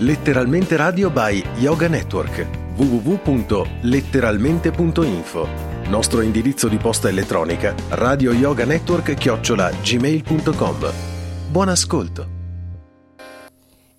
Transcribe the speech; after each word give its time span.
Letteralmente 0.00 0.76
Radio 0.78 1.10
by 1.10 1.44
Yoga 1.58 1.86
Network 1.86 2.46
www.letteralmente.info 2.74 5.46
Nostro 5.88 6.22
indirizzo 6.22 6.68
di 6.68 6.78
posta 6.78 7.10
elettronica 7.10 7.74
radio 7.90 8.32
yoga 8.32 8.64
network 8.64 9.12
chiocciola 9.12 9.70
gmail.com 9.70 10.90
Buon 11.50 11.68
ascolto! 11.68 12.26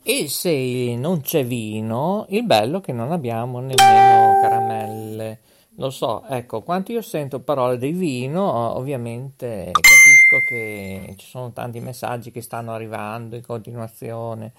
E 0.01 0.27
se 0.27 0.95
non 0.95 1.21
c'è 1.21 1.45
vino, 1.45 2.25
il 2.29 2.45
bello 2.45 2.79
è 2.79 2.81
che 2.81 2.93
non 2.93 3.11
abbiamo 3.11 3.59
nemmeno 3.59 4.39
caramelle. 4.41 5.41
Lo 5.75 5.91
so, 5.91 6.23
ecco, 6.27 6.63
quando 6.63 6.93
io 6.93 7.03
sento 7.03 7.41
parole 7.41 7.77
di 7.77 7.91
vino, 7.91 8.75
ovviamente 8.75 9.69
capisco 9.71 10.41
che 10.47 11.13
ci 11.17 11.27
sono 11.27 11.51
tanti 11.51 11.79
messaggi 11.79 12.31
che 12.31 12.41
stanno 12.41 12.73
arrivando 12.73 13.35
in 13.35 13.45
continuazione, 13.45 14.53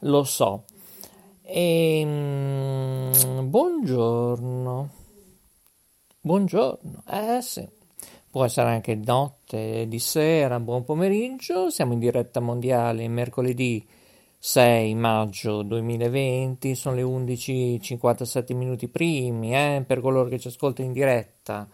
lo 0.00 0.22
so. 0.22 0.62
E, 1.46 2.02
mm, 2.02 3.48
buongiorno, 3.50 4.90
buongiorno, 6.18 7.02
eh 7.06 7.42
sì, 7.42 7.68
può 8.30 8.46
essere 8.46 8.70
anche 8.70 8.94
notte, 8.94 9.86
di 9.86 9.98
sera, 9.98 10.58
buon 10.58 10.84
pomeriggio, 10.84 11.68
siamo 11.68 11.92
in 11.92 11.98
diretta 11.98 12.40
mondiale 12.40 13.06
mercoledì 13.08 13.86
6 14.38 14.94
maggio 14.94 15.60
2020, 15.60 16.74
sono 16.74 16.96
le 16.96 17.02
11.57 17.02 18.54
minuti 18.54 18.88
primi, 18.88 19.54
eh, 19.54 19.84
per 19.86 20.00
coloro 20.00 20.30
che 20.30 20.38
ci 20.38 20.48
ascoltano 20.48 20.88
in 20.88 20.94
diretta. 20.94 21.68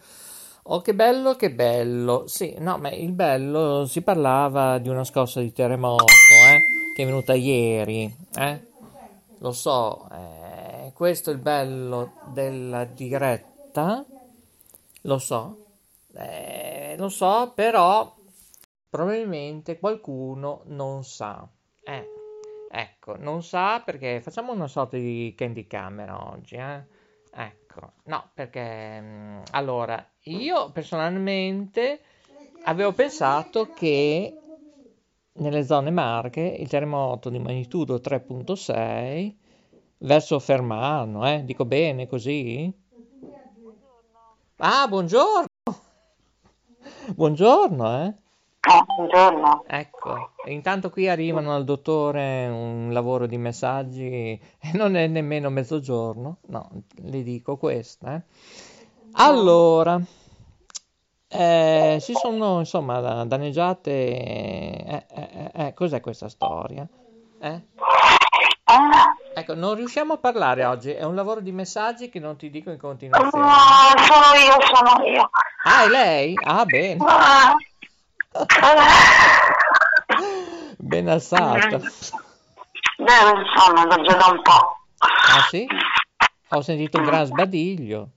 Oh, 0.63 0.81
che 0.81 0.93
bello, 0.93 1.37
che 1.37 1.49
bello. 1.49 2.25
Sì, 2.27 2.55
no, 2.59 2.77
ma 2.77 2.91
il 2.91 3.13
bello 3.13 3.85
si 3.85 4.01
parlava 4.01 4.79
di 4.79 4.89
una 4.89 5.05
scossa 5.05 5.39
di 5.39 5.53
terremoto, 5.53 6.03
eh, 6.03 6.93
che 6.93 7.03
è 7.03 7.05
venuta 7.05 7.33
ieri, 7.33 8.13
eh. 8.37 8.70
Lo 9.41 9.53
so, 9.53 10.07
eh, 10.11 10.91
questo 10.93 11.31
è 11.31 11.33
il 11.33 11.39
bello 11.39 12.13
della 12.25 12.85
diretta, 12.85 14.05
lo 15.01 15.17
so, 15.17 15.65
eh, 16.13 16.93
lo 16.95 17.09
so, 17.09 17.51
però 17.55 18.15
probabilmente 18.87 19.79
qualcuno 19.79 20.61
non 20.65 21.03
sa. 21.03 21.47
Eh. 21.83 22.07
Ecco, 22.69 23.17
non 23.17 23.41
sa 23.41 23.81
perché 23.83 24.21
facciamo 24.21 24.51
una 24.51 24.67
sorta 24.67 24.97
di 24.97 25.33
candy 25.35 25.65
camera 25.65 26.31
oggi, 26.31 26.55
eh? 26.55 26.83
Ecco, 27.33 27.93
no, 28.03 28.29
perché 28.35 29.01
mm, 29.01 29.41
allora 29.53 30.07
io 30.25 30.69
personalmente 30.71 31.99
avevo 32.65 32.91
pensato 32.91 33.71
che 33.73 34.40
nelle 35.33 35.63
zone 35.63 35.91
Marche 35.91 36.41
il 36.41 36.67
terremoto 36.67 37.29
di 37.29 37.39
magnitudo 37.39 37.95
3.6 37.95 39.33
verso 39.99 40.39
Fermano, 40.39 41.27
eh? 41.27 41.43
Dico 41.45 41.65
bene 41.65 42.07
così? 42.07 42.71
Ah, 44.57 44.87
buongiorno! 44.87 45.47
Buongiorno, 47.15 48.03
eh? 48.03 48.07
Eh, 48.07 48.83
buongiorno. 48.95 49.63
Ecco, 49.67 50.33
intanto 50.45 50.91
qui 50.91 51.07
arrivano 51.07 51.53
al 51.55 51.63
dottore 51.63 52.47
un 52.47 52.89
lavoro 52.91 53.25
di 53.25 53.37
messaggi 53.37 54.07
e 54.07 54.39
non 54.73 54.95
è 54.95 55.07
nemmeno 55.07 55.49
mezzogiorno, 55.49 56.37
no, 56.47 56.69
le 57.03 57.23
dico 57.23 57.57
questa. 57.57 58.15
Eh. 58.15 58.21
Allora, 59.13 59.99
eh, 61.33 61.97
si 62.01 62.13
sono 62.13 62.59
insomma 62.59 63.23
danneggiate. 63.23 63.91
Eh, 63.91 65.05
eh, 65.15 65.51
eh, 65.53 65.73
cos'è 65.73 66.01
questa 66.01 66.27
storia? 66.27 66.85
Eh? 67.39 67.61
Ecco, 69.33 69.55
non 69.55 69.75
riusciamo 69.75 70.13
a 70.13 70.17
parlare 70.17 70.65
oggi, 70.65 70.91
è 70.91 71.03
un 71.03 71.15
lavoro 71.15 71.39
di 71.39 71.51
messaggi 71.51 72.09
che 72.09 72.19
non 72.19 72.35
ti 72.37 72.49
dico 72.49 72.69
in 72.69 72.77
continuazione. 72.77 73.45
No, 73.45 73.53
sono 73.97 74.33
io, 74.35 74.57
sono 74.73 75.05
io. 75.07 75.29
Ah, 75.63 75.83
è 75.83 75.87
lei? 75.87 76.37
Ah, 76.43 76.65
bene. 76.65 77.03
Ah. 77.05 77.55
Ben 80.77 81.07
alzata. 81.07 81.77
Beh, 81.77 81.83
insomma, 83.35 83.85
da 83.85 84.01
già 84.01 84.15
da 84.15 84.27
un 84.27 84.41
po'. 84.41 84.77
Ah 84.99 85.47
sì? 85.49 85.65
Ho 86.49 86.61
sentito 86.61 86.97
un 86.97 87.05
gran 87.05 87.25
sbadiglio. 87.25 88.09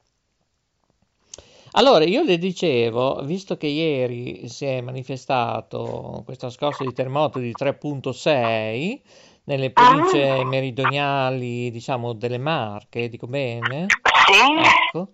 Allora, 1.76 2.04
io 2.04 2.22
le 2.22 2.38
dicevo, 2.38 3.20
visto 3.24 3.56
che 3.56 3.66
ieri 3.66 4.48
si 4.48 4.64
è 4.64 4.80
manifestato 4.80 6.22
questa 6.24 6.48
scossa 6.48 6.84
di 6.84 6.92
terremoto 6.92 7.40
di 7.40 7.50
3.6 7.50 9.00
nelle 9.44 9.70
province 9.72 10.44
meridionali, 10.44 11.72
diciamo, 11.72 12.12
delle 12.12 12.38
Marche, 12.38 13.08
dico 13.08 13.26
bene? 13.26 13.86
Sì? 13.88 14.62
Ecco. 14.62 15.08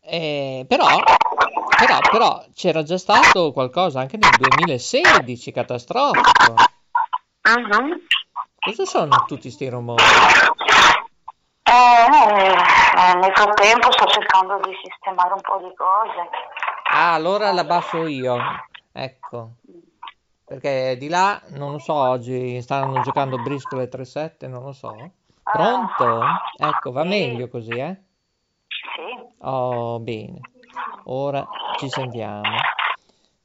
Eh, 0.00 0.64
però, 0.68 0.86
però, 1.76 1.98
però 2.08 2.44
c'era 2.54 2.84
già 2.84 2.96
stato 2.96 3.50
qualcosa 3.50 3.98
anche 3.98 4.16
nel 4.16 4.30
2016 4.38 5.50
catastrofico. 5.50 6.54
Mhm. 7.42 8.00
Cosa 8.60 8.84
sono 8.84 9.24
tutti 9.26 9.50
sti 9.50 9.68
rumori? 9.68 10.02
Nel 13.14 13.32
frattempo 13.32 13.92
sto 13.92 14.06
cercando 14.06 14.58
di 14.58 14.74
sistemare 14.82 15.34
un 15.34 15.40
po' 15.40 15.58
di 15.58 15.72
cose. 15.76 16.28
Ah, 16.92 17.14
allora 17.14 17.52
la 17.52 17.64
basso 17.64 18.06
io. 18.06 18.36
Ecco. 18.92 19.50
Perché 20.44 20.96
di 20.98 21.08
là, 21.08 21.40
non 21.50 21.72
lo 21.72 21.78
so, 21.78 21.94
oggi 21.94 22.60
stanno 22.60 23.00
giocando 23.02 23.38
briscole 23.38 23.88
3-7, 23.88 24.48
non 24.48 24.64
lo 24.64 24.72
so. 24.72 24.94
Pronto? 25.42 26.20
Ecco, 26.56 26.92
va 26.92 27.04
meglio 27.04 27.48
così, 27.48 27.78
eh? 27.78 28.02
Sì. 28.66 29.34
Oh, 29.40 30.00
bene. 30.00 30.40
Ora 31.04 31.46
ci 31.78 31.88
sentiamo. 31.88 32.42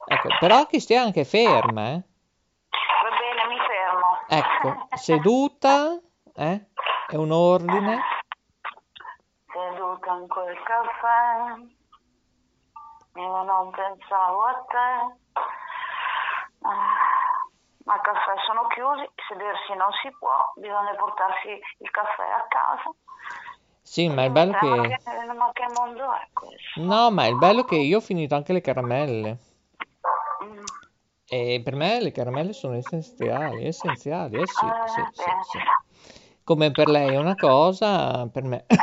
Ecco, 0.08 0.30
però 0.40 0.66
che 0.66 0.80
stia 0.80 1.02
anche 1.02 1.24
ferma, 1.26 1.90
eh? 1.90 2.04
Va 3.04 3.10
bene, 3.18 3.48
mi 3.48 3.58
fermo. 3.68 4.18
Ecco, 4.28 4.88
seduta, 4.96 6.00
eh? 6.36 6.66
È 7.08 7.16
un 7.16 7.32
ordine. 7.32 8.18
In 10.12 10.28
quel 10.28 10.58
caffè, 10.64 11.54
io 13.14 13.44
non 13.44 13.70
pensavo 13.72 14.44
a 14.44 14.66
te. 14.68 15.40
Ah, 16.62 17.46
Ma 17.86 17.96
i 17.96 18.02
caffè 18.02 18.34
sono 18.46 18.68
chiusi, 18.68 19.08
sedersi 19.28 19.74
non 19.76 19.92
si 20.02 20.10
può, 20.18 20.34
bisogna 20.56 20.96
portarsi 20.96 21.50
il 21.50 21.92
caffè 21.92 22.24
a 22.24 22.46
casa. 22.48 22.92
Sì, 23.82 24.08
ma 24.10 24.24
il 24.26 24.32
bello 24.32 24.52
Ma 24.52 24.60
che... 24.60 25.00
che, 25.04 25.34
ma 25.34 25.52
che 25.54 25.68
mondo 25.74 26.14
è 26.14 26.28
questo? 26.34 26.82
No, 26.82 27.12
ma 27.12 27.28
il 27.28 27.38
bello 27.38 27.64
che 27.64 27.76
io 27.76 27.98
ho 27.98 28.02
finito 28.02 28.36
anche 28.36 28.54
le 28.54 28.62
caramelle. 28.62 29.38
Mm. 30.44 30.64
E 31.28 31.62
per 31.64 31.76
me 31.76 32.02
le 32.02 32.12
caramelle 32.12 32.54
sono 32.54 32.76
essenziali, 32.76 33.66
essenziali, 33.66 34.42
eh 34.42 34.48
sì, 34.48 34.66
Ah, 34.66 34.88
sì, 34.88 35.02
sì, 35.14 35.24
sì. 35.44 35.60
Come 36.50 36.72
per 36.72 36.88
lei 36.88 37.14
è 37.14 37.18
una 37.18 37.36
cosa, 37.36 38.28
per 38.28 38.42
me... 38.42 38.66
Eh, 38.66 38.76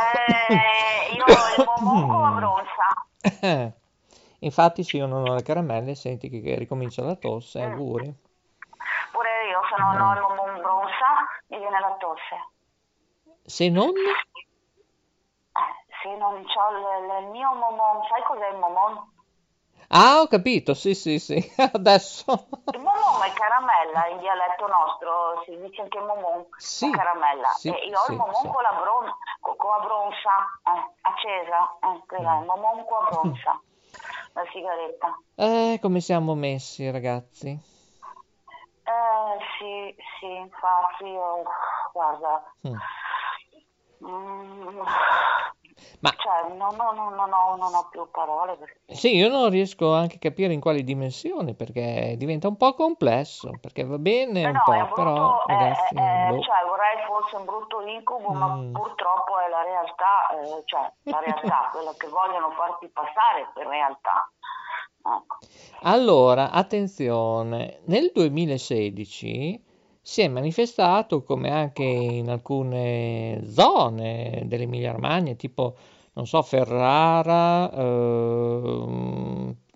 io 1.17 1.25
il 1.27 1.67
momo 1.81 2.25
a 2.25 2.31
bronza. 2.31 2.95
Infatti 4.39 4.85
se 4.85 4.99
io 4.99 5.07
non 5.07 5.29
ho 5.29 5.35
le 5.35 5.43
caramelle, 5.43 5.97
senti 5.97 6.29
che, 6.29 6.41
che 6.41 6.55
ricomincia 6.55 7.03
la 7.03 7.17
tosse, 7.17 7.61
auguri. 7.61 8.15
Pure 9.11 9.49
io, 9.51 9.61
se 9.69 9.83
non 9.83 10.01
ho 10.01 10.13
il 10.15 10.21
momo 10.21 10.47
in 10.55 10.63
bronza, 10.63 11.27
mi 11.49 11.59
viene 11.59 11.81
la 11.81 11.97
tosse. 11.99 12.37
Se 13.43 13.69
non... 13.69 13.89
Eh, 13.89 13.95
se 16.03 16.17
non 16.19 16.35
ho 16.35 16.39
il, 16.39 17.25
il 17.25 17.31
mio 17.31 17.53
momon, 17.53 18.05
sai 18.09 18.23
cos'è 18.23 18.49
il 18.49 18.59
momon? 18.59 19.13
Ah, 19.89 20.21
ho 20.21 20.27
capito, 20.29 20.75
sì, 20.75 20.95
sì, 20.95 21.19
sì, 21.19 21.43
adesso... 21.73 22.49
Il 22.71 22.81
momon 22.81 23.23
è 23.23 23.33
caramella, 23.33 24.07
in 24.09 24.19
dialetto 24.19 24.67
nostro 24.69 25.43
si 25.45 25.57
dice 25.59 25.83
anche 25.83 25.99
momon, 25.99 26.47
Sì, 26.59 26.91
caramella. 26.91 27.49
sì, 27.49 27.69
e 27.69 27.87
io 27.89 27.99
ho 27.99 28.05
sì, 28.05 28.13
il 28.13 28.17
momon 28.19 28.35
sì. 28.43 28.49
con 28.53 28.63
la 28.63 28.73
bron- 28.73 29.15
co- 29.41 29.57
con 29.57 29.71
la 29.71 29.85
bronza, 29.85 30.31
eh, 30.63 30.95
accesa, 31.01 31.79
eh, 31.81 32.03
quella 32.07 32.39
il 32.39 32.45
momon 32.47 32.85
con 32.85 33.03
la 33.03 33.09
bronza, 33.11 33.61
la 34.35 34.45
sigaretta. 34.53 35.17
Eh, 35.39 35.79
come 35.81 36.01
siamo 36.03 36.35
messi, 36.35 36.91
ragazzi? 36.91 37.59
Eh, 38.85 39.39
sì, 39.59 39.95
sì, 40.21 40.27
infatti 40.37 41.05
io, 41.05 41.43
guarda, 41.93 42.43
Mm. 42.65 42.77
mm, 44.01 44.81
Ma 46.01 46.11
cioè, 46.17 46.55
non, 46.57 46.75
non- 46.77 47.15
non- 47.15 47.33
ho, 47.33 47.57
non 47.57 47.75
ho 47.75 47.89
più 47.91 48.09
parole 48.11 48.57
perché... 48.57 48.95
sì, 48.95 49.15
io 49.17 49.29
non 49.29 49.51
riesco 49.51 49.93
anche 49.93 50.17
a 50.17 50.19
capire 50.19 50.53
in 50.55 50.61
quali 50.61 50.83
dimensioni, 50.85 51.55
perché 51.55 52.15
diventa 52.17 52.49
un 52.49 52.57
po' 52.57 52.75
complesso, 52.75 53.59
perché 53.61 53.85
va 53.85 53.99
bene 53.99 54.43
Eh 54.43 54.47
un 54.47 54.53
no, 54.53 54.63
po', 54.65 54.73
un 54.73 54.89
però, 54.95 55.13
brutto, 55.15 55.47
è- 55.49 55.53
ragazzi, 55.57 55.95
è- 55.95 56.27
boh. 56.29 56.41
cioè 56.41 56.65
vorrei 56.67 57.05
fosse 57.07 57.37
un 57.37 57.45
brutto 57.45 57.81
incubo, 57.83 58.33
ma 58.33 58.47
Mm. 58.57 58.73
purtroppo 58.73 59.39
è 59.39 59.49
la 59.49 59.63
realtà, 59.63 60.29
eh, 60.33 60.63
cioè 60.65 60.91
la 61.03 61.21
realtà, 61.21 61.69
quello 61.73 61.95
che 61.99 62.09
vogliono 62.09 62.51
farti 62.53 62.89
passare 62.89 63.51
per 63.53 63.67
realtà. 63.67 64.31
Ecco. 65.07 65.37
Allora, 65.83 66.51
attenzione, 66.51 67.81
nel 67.85 68.11
2016 68.13 69.63
si 70.09 70.21
è 70.23 70.29
manifestato 70.29 71.25
come 71.25 71.51
anche 71.51 71.83
in 71.83 72.31
alcune 72.31 73.43
zone 73.51 74.45
dell'Emilia 74.45 74.93
Romagna, 74.93 75.35
tipo, 75.35 75.75
non 76.13 76.29
so, 76.29 76.43
Ferrara, 76.43 77.69
eh, 77.73 78.85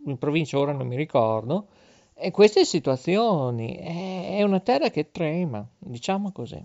in 0.05 0.17
provincia 0.21 0.57
ora 0.57 0.71
non 0.71 0.87
mi 0.87 0.95
ricordo, 0.95 1.67
e 2.15 2.31
queste 2.31 2.65
situazioni, 2.65 3.75
è, 3.75 4.37
è 4.37 4.43
una 4.45 4.61
terra 4.61 4.89
che 4.91 5.11
trema, 5.11 5.67
diciamo 5.77 6.31
così. 6.31 6.65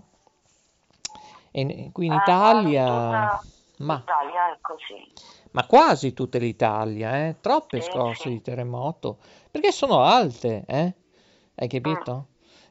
E 1.50 1.90
qui 1.92 2.06
in 2.06 2.12
Eh, 2.12 2.16
Italia, 2.18 2.84
tutta 2.84 3.42
ma, 3.78 3.94
l'Italia 3.96 4.52
è 4.52 4.58
così. 4.60 5.12
ma 5.50 5.66
quasi 5.66 6.12
tutta 6.12 6.38
l'Italia, 6.38 7.26
eh, 7.26 7.34
troppe 7.40 7.80
Sì, 7.80 7.90
scosse 7.90 8.22
sì. 8.22 8.28
di 8.28 8.42
terremoto, 8.42 9.18
perché 9.50 9.72
sono 9.72 10.02
alte, 10.02 10.62
eh? 10.68 10.94
Hai 11.56 11.66
capito? 11.66 12.26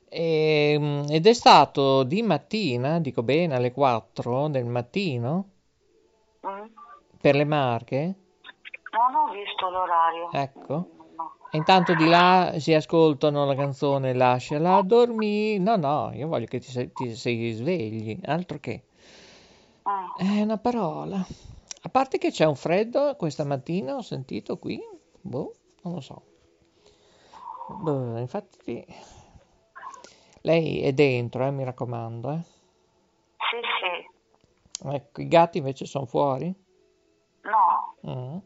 E, 0.07 1.03
ed 1.09 1.25
è 1.27 1.33
stato 1.33 2.03
di 2.03 2.21
mattina, 2.21 2.99
dico 2.99 3.23
bene, 3.23 3.55
alle 3.55 3.71
4 3.71 4.47
del 4.47 4.65
mattino, 4.65 5.49
Mm? 6.45 6.65
per 7.19 7.35
le 7.35 7.43
Marche, 7.43 8.15
Non 8.91 9.15
ho 9.15 9.31
visto 9.33 9.69
l'orario. 9.69 10.29
ecco. 10.31 10.89
E 11.49 11.57
intanto 11.57 11.93
di 11.95 12.07
là 12.07 12.53
si 12.57 12.73
ascoltano 12.73 13.45
la 13.45 13.55
canzone 13.55 14.13
Lasciala 14.13 14.81
dormire. 14.81 15.57
No, 15.59 15.75
no, 15.75 16.11
io 16.13 16.27
voglio 16.27 16.45
che 16.45 16.59
ti, 16.59 16.69
sei- 16.69 16.91
ti 16.93 17.15
sei 17.15 17.51
svegli, 17.51 18.19
altro 18.25 18.59
che. 18.59 18.83
Mm. 19.89 20.37
È 20.37 20.41
una 20.41 20.57
parola. 20.57 21.17
A 21.81 21.89
parte 21.89 22.17
che 22.17 22.31
c'è 22.31 22.45
un 22.45 22.55
freddo 22.55 23.15
questa 23.15 23.43
mattina, 23.43 23.95
ho 23.95 24.01
sentito 24.01 24.57
qui. 24.57 24.79
Boh, 25.21 25.53
non 25.83 25.93
lo 25.95 26.01
so. 26.01 26.21
Boh, 27.67 28.17
infatti, 28.17 28.85
lei 30.45 30.81
è 30.81 30.93
dentro, 30.93 31.45
eh, 31.45 31.51
mi 31.51 31.63
raccomando, 31.63 32.31
eh. 32.31 32.41
Sì, 33.37 33.59
sì. 33.79 34.87
Ecco, 34.89 35.21
i 35.21 35.27
gatti 35.27 35.57
invece 35.57 35.85
sono 35.85 36.05
fuori. 36.05 36.53
No, 37.41 37.95
Mm. 38.07 38.37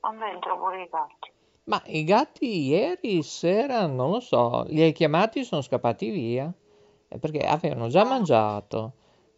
sono 0.00 0.18
dentro 0.18 0.58
pure 0.58 0.82
i 0.82 0.88
gatti. 0.88 1.32
Ma 1.64 1.82
i 1.86 2.04
gatti 2.04 2.66
ieri 2.66 3.22
sera, 3.22 3.86
non 3.86 4.10
lo 4.10 4.20
so, 4.20 4.64
li 4.68 4.80
hai 4.82 4.92
chiamati 4.92 5.40
e 5.40 5.44
sono 5.44 5.60
scappati 5.60 6.10
via? 6.10 6.52
Eh, 7.08 7.18
Perché 7.18 7.40
avevano 7.46 7.88
già 7.88 8.04
mangiato, 8.04 8.92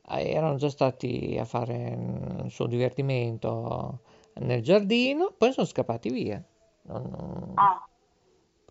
eh, 0.08 0.30
erano 0.30 0.56
già 0.56 0.68
stati 0.70 1.36
a 1.38 1.44
fare 1.44 1.96
il 2.44 2.50
suo 2.50 2.66
divertimento 2.66 4.00
nel 4.34 4.62
giardino, 4.62 5.32
poi 5.36 5.52
sono 5.52 5.66
scappati 5.66 6.10
via. 6.10 6.42
Non- 6.82 7.54
Ah, 7.56 7.84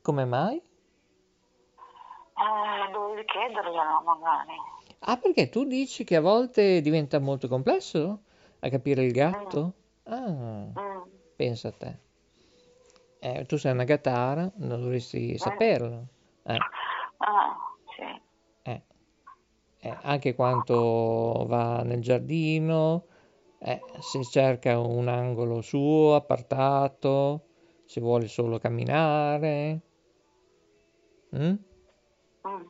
Come 0.01 0.25
mai? 0.25 0.61
Eh, 2.39 2.91
dovevi 2.91 3.25
chiederglielo 3.25 4.01
magari. 4.05 4.55
Ah, 4.99 5.17
perché 5.17 5.49
tu 5.49 5.63
dici 5.65 6.03
che 6.03 6.15
a 6.15 6.21
volte 6.21 6.81
diventa 6.81 7.19
molto 7.19 7.47
complesso 7.47 8.23
a 8.59 8.69
capire 8.69 9.03
il 9.03 9.11
gatto? 9.11 9.73
Ah, 10.03 10.67
Mm. 10.79 11.01
pensa 11.35 11.67
a 11.67 11.71
te. 11.71 11.99
Eh, 13.19 13.45
tu 13.45 13.57
sei 13.57 13.73
una 13.73 13.83
gattara, 13.83 14.49
non 14.55 14.81
dovresti 14.81 15.37
saperlo. 15.37 16.07
Eh. 16.43 16.57
Ah, 17.17 17.57
sì. 17.95 18.21
Eh, 18.63 18.81
eh, 19.81 19.97
anche 20.03 20.33
quando 20.35 21.45
va 21.47 21.83
nel 21.83 22.01
giardino, 22.01 23.05
eh, 23.59 23.83
se 23.99 24.23
cerca 24.23 24.79
un 24.79 25.07
angolo 25.07 25.61
suo, 25.61 26.15
appartato, 26.15 27.47
se 27.85 28.01
vuole 28.01 28.27
solo 28.27 28.57
camminare. 28.57 29.81
Mm? 31.35 31.53
Mm. 32.47 32.65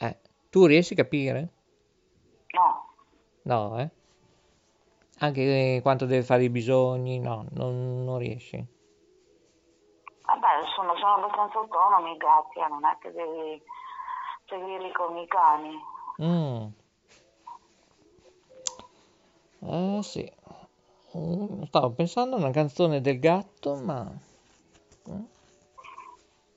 Eh, 0.00 0.16
tu 0.50 0.66
riesci 0.66 0.92
a 0.94 0.96
capire? 0.96 1.48
No, 2.54 2.84
No, 3.42 3.78
eh? 3.80 3.90
Anche 5.20 5.80
quando 5.82 6.06
deve 6.06 6.22
fare 6.22 6.44
i 6.44 6.50
bisogni, 6.50 7.18
no, 7.18 7.46
non, 7.50 8.04
non 8.04 8.18
riesci. 8.18 8.64
vabbè, 10.22 10.66
sono, 10.74 10.94
sono 10.96 11.14
abbastanza 11.14 11.58
autonomi 11.58 12.12
i 12.12 12.16
gatti, 12.16 12.58
eh, 12.58 12.68
non 12.68 12.84
è 12.84 12.96
che 13.00 13.10
devi 13.12 13.62
seguirli 14.46 14.92
come 14.92 15.22
i 15.22 15.26
cani. 15.26 15.78
Mm. 16.22 16.66
Eh 19.60 20.02
sì, 20.02 20.30
Mm, 21.16 21.62
stavo 21.64 21.90
pensando 21.90 22.36
a 22.36 22.38
una 22.38 22.50
canzone 22.50 23.00
del 23.00 23.18
gatto, 23.18 23.74
ma... 23.76 24.04
mm, 25.08 25.24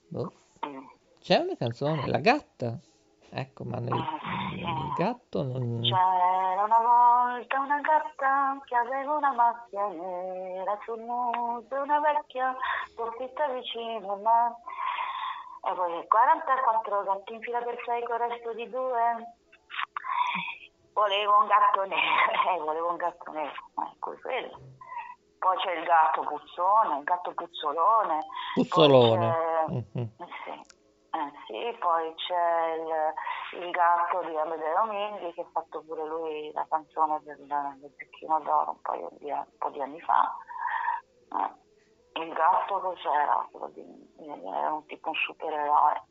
boh. 0.09 0.31
Mm. 0.65 0.85
C'è 1.21 1.37
una 1.37 1.55
canzone, 1.55 2.07
La 2.07 2.17
gatta. 2.17 2.79
Ecco, 3.29 3.63
ma 3.63 3.77
nel, 3.77 3.93
nel 3.93 4.93
gatto 4.97 5.43
non... 5.43 5.81
C'era 5.81 6.63
una 6.63 6.79
volta 6.79 7.59
una 7.59 7.79
gatta 7.79 8.59
che 8.65 8.75
aveva 8.75 9.17
una 9.17 9.31
macchia 9.31 9.87
nera 9.87 10.79
sul 10.83 10.99
muso, 10.99 11.75
una 11.75 11.99
vecchia 11.99 12.55
dormita 12.95 13.47
vicino 13.49 14.13
al 14.13 14.21
mare. 14.21 14.55
E 15.69 15.73
poi 15.75 16.07
44 16.07 17.03
gatti 17.03 17.33
in 17.33 17.41
fila 17.41 17.59
per 17.59 17.77
6 17.85 18.03
con 18.03 18.15
il 18.15 18.29
resto 18.29 18.53
di 18.53 18.69
due. 18.69 19.35
Volevo 20.93 21.37
un 21.37 21.45
gatto 21.45 21.85
nero, 21.85 22.31
eh, 22.49 22.59
volevo 22.59 22.89
un 22.89 22.97
gatto 22.97 23.31
nero, 23.31 23.53
ecco 23.93 24.17
quello. 24.19 24.59
Poi 25.37 25.57
c'è 25.57 25.71
il 25.73 25.83
gatto 25.83 26.21
puzzone, 26.21 26.97
il 26.97 27.03
gatto 27.03 27.31
puzzolone. 27.33 28.19
Puzzolone. 28.55 29.85
eh 29.93 30.20
eh 31.13 31.31
sì, 31.45 31.77
poi 31.79 32.13
c'è 32.15 32.75
il, 32.75 33.63
il 33.63 33.69
gatto 33.71 34.23
di 34.27 34.37
Amedeo 34.37 34.85
Minghi 34.85 35.33
che 35.33 35.41
ha 35.41 35.49
fatto 35.51 35.83
pure 35.85 36.05
lui 36.07 36.51
la 36.53 36.65
canzone 36.69 37.19
del, 37.23 37.45
del 37.45 37.91
Picchino 37.97 38.39
d'Oro 38.39 38.71
un, 38.71 38.81
paio 38.81 39.09
di, 39.19 39.29
un 39.29 39.45
po' 39.57 39.69
di 39.69 39.81
anni 39.81 39.99
fa. 40.01 40.33
Eh, 41.35 42.21
Il 42.21 42.33
gatto 42.33 42.79
cos'era? 42.79 43.49
Era 44.19 44.73
un 44.73 44.85
tipo 44.85 45.09
un 45.09 45.15
supereroe. 45.15 46.03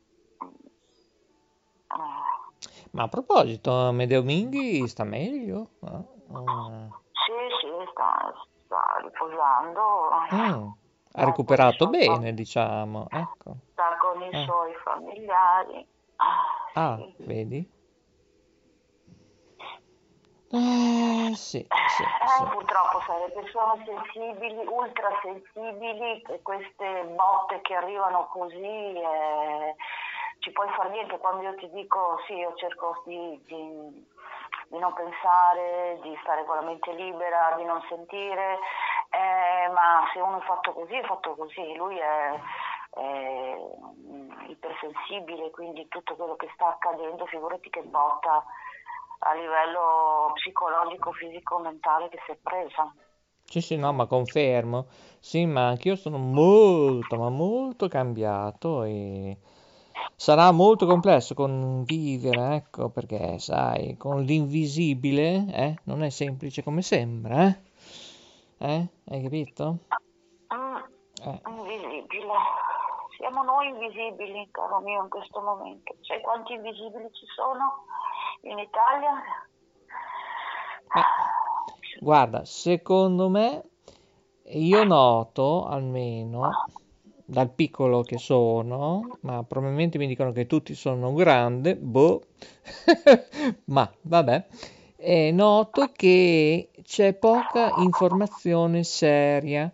Eh, 1.87 2.89
Ma 2.91 3.03
a 3.03 3.07
proposito, 3.07 3.73
Amedeo 3.73 4.21
Minghi 4.21 4.87
sta 4.87 5.03
meglio? 5.03 5.71
Ah, 5.81 6.03
ah. 6.33 6.89
Sì, 7.11 7.33
sì, 7.59 7.69
sta, 7.91 8.33
sta 8.65 8.99
riposando. 9.01 10.09
Mm, 10.33 10.69
Ha 11.13 11.25
recuperato 11.25 11.87
bene, 11.87 12.33
diciamo. 12.33 13.07
Ecco. 13.09 13.55
Sta 13.71 13.90
con 14.21 14.29
i 14.29 14.35
Eh. 14.35 14.43
suoi 14.45 14.73
familiari. 14.83 15.87
Ah, 16.75 16.97
sì. 16.97 17.15
vedi? 17.19 17.69
Eh, 20.53 21.31
sì, 21.33 21.65
sì, 21.65 22.03
Eh, 22.03 22.27
sì. 22.27 22.43
purtroppo 22.51 23.01
sai, 23.07 23.21
le 23.21 23.31
persone 23.31 23.83
sensibili, 23.85 24.65
ultra 24.67 25.09
sensibili, 25.21 26.21
e 26.21 26.41
queste 26.41 27.03
botte 27.15 27.61
che 27.61 27.73
arrivano 27.73 28.27
così, 28.27 28.93
eh, 28.93 29.75
ci 30.39 30.51
puoi 30.51 30.69
fare 30.75 30.89
niente 30.89 31.17
quando 31.19 31.43
io 31.43 31.55
ti 31.55 31.69
dico 31.71 32.19
sì, 32.27 32.33
io 32.33 32.53
cerco 32.55 33.01
di, 33.05 33.41
di- 33.45 34.09
di 34.67 34.77
non 34.79 34.93
pensare, 34.93 35.99
di 36.01 36.17
stare 36.21 36.45
con 36.45 36.55
la 36.55 36.61
mente 36.61 36.93
libera, 36.93 37.53
di 37.57 37.63
non 37.63 37.81
sentire, 37.89 38.59
eh, 39.09 39.69
ma 39.73 40.07
se 40.13 40.19
uno 40.19 40.39
è 40.39 40.45
fatto 40.45 40.73
così, 40.73 40.95
è 40.95 41.03
fatto 41.03 41.35
così, 41.35 41.75
lui 41.75 41.97
è, 41.97 42.39
mm, 42.99 44.49
ipersensibile, 44.49 45.51
quindi 45.51 45.87
tutto 45.87 46.15
quello 46.15 46.35
che 46.35 46.49
sta 46.53 46.69
accadendo, 46.69 47.25
figurati 47.25 47.69
che 47.69 47.81
botta 47.83 48.43
a 49.23 49.33
livello 49.33 50.31
psicologico, 50.33 51.11
fisico, 51.11 51.59
mentale 51.59 52.09
che 52.09 52.19
si 52.25 52.31
è 52.31 52.37
presa. 52.41 52.93
Sì, 53.43 53.61
sì, 53.61 53.75
no, 53.75 53.91
ma 53.93 54.05
confermo. 54.05 54.87
Sì, 55.19 55.45
ma 55.45 55.67
anch'io 55.67 55.95
sono 55.95 56.17
molto, 56.17 57.17
ma 57.17 57.29
molto 57.29 57.87
cambiato 57.87 58.83
e 58.83 59.37
sarà 60.15 60.51
molto 60.51 60.85
complesso 60.85 61.33
convivere, 61.33 62.55
ecco, 62.55 62.89
perché 62.89 63.39
sai, 63.39 63.97
con 63.97 64.23
l'invisibile, 64.23 65.45
eh, 65.53 65.75
non 65.83 66.01
è 66.03 66.09
semplice 66.09 66.63
come 66.63 66.81
sembra, 66.81 67.47
eh? 67.47 67.59
Eh? 68.57 68.87
Hai 69.05 69.21
capito? 69.23 69.79
Mm, 70.53 70.77
Eh. 71.23 71.41
Siamo 73.21 73.43
noi 73.43 73.67
invisibili, 73.67 74.47
caro 74.49 74.79
mio, 74.79 75.03
in 75.03 75.09
questo 75.09 75.41
momento. 75.41 75.95
Sai 76.01 76.19
quanti 76.21 76.53
invisibili 76.53 77.07
ci 77.13 77.27
sono 77.27 77.85
in 78.41 78.57
Italia? 78.57 79.11
Ma 80.87 81.03
guarda, 81.99 82.43
secondo 82.45 83.29
me, 83.29 83.63
io 84.45 84.83
noto 84.83 85.67
almeno 85.67 86.65
dal 87.23 87.51
piccolo 87.51 88.01
che 88.01 88.17
sono, 88.17 89.19
ma 89.21 89.43
probabilmente 89.43 89.99
mi 89.99 90.07
dicono 90.07 90.31
che 90.31 90.47
tutti 90.47 90.73
sono 90.73 91.13
grande, 91.13 91.75
boh, 91.75 92.23
ma 93.65 93.87
vabbè, 94.01 94.47
e 94.95 95.31
noto 95.31 95.91
che 95.91 96.71
c'è 96.81 97.13
poca 97.13 97.71
informazione 97.77 98.83
seria 98.83 99.71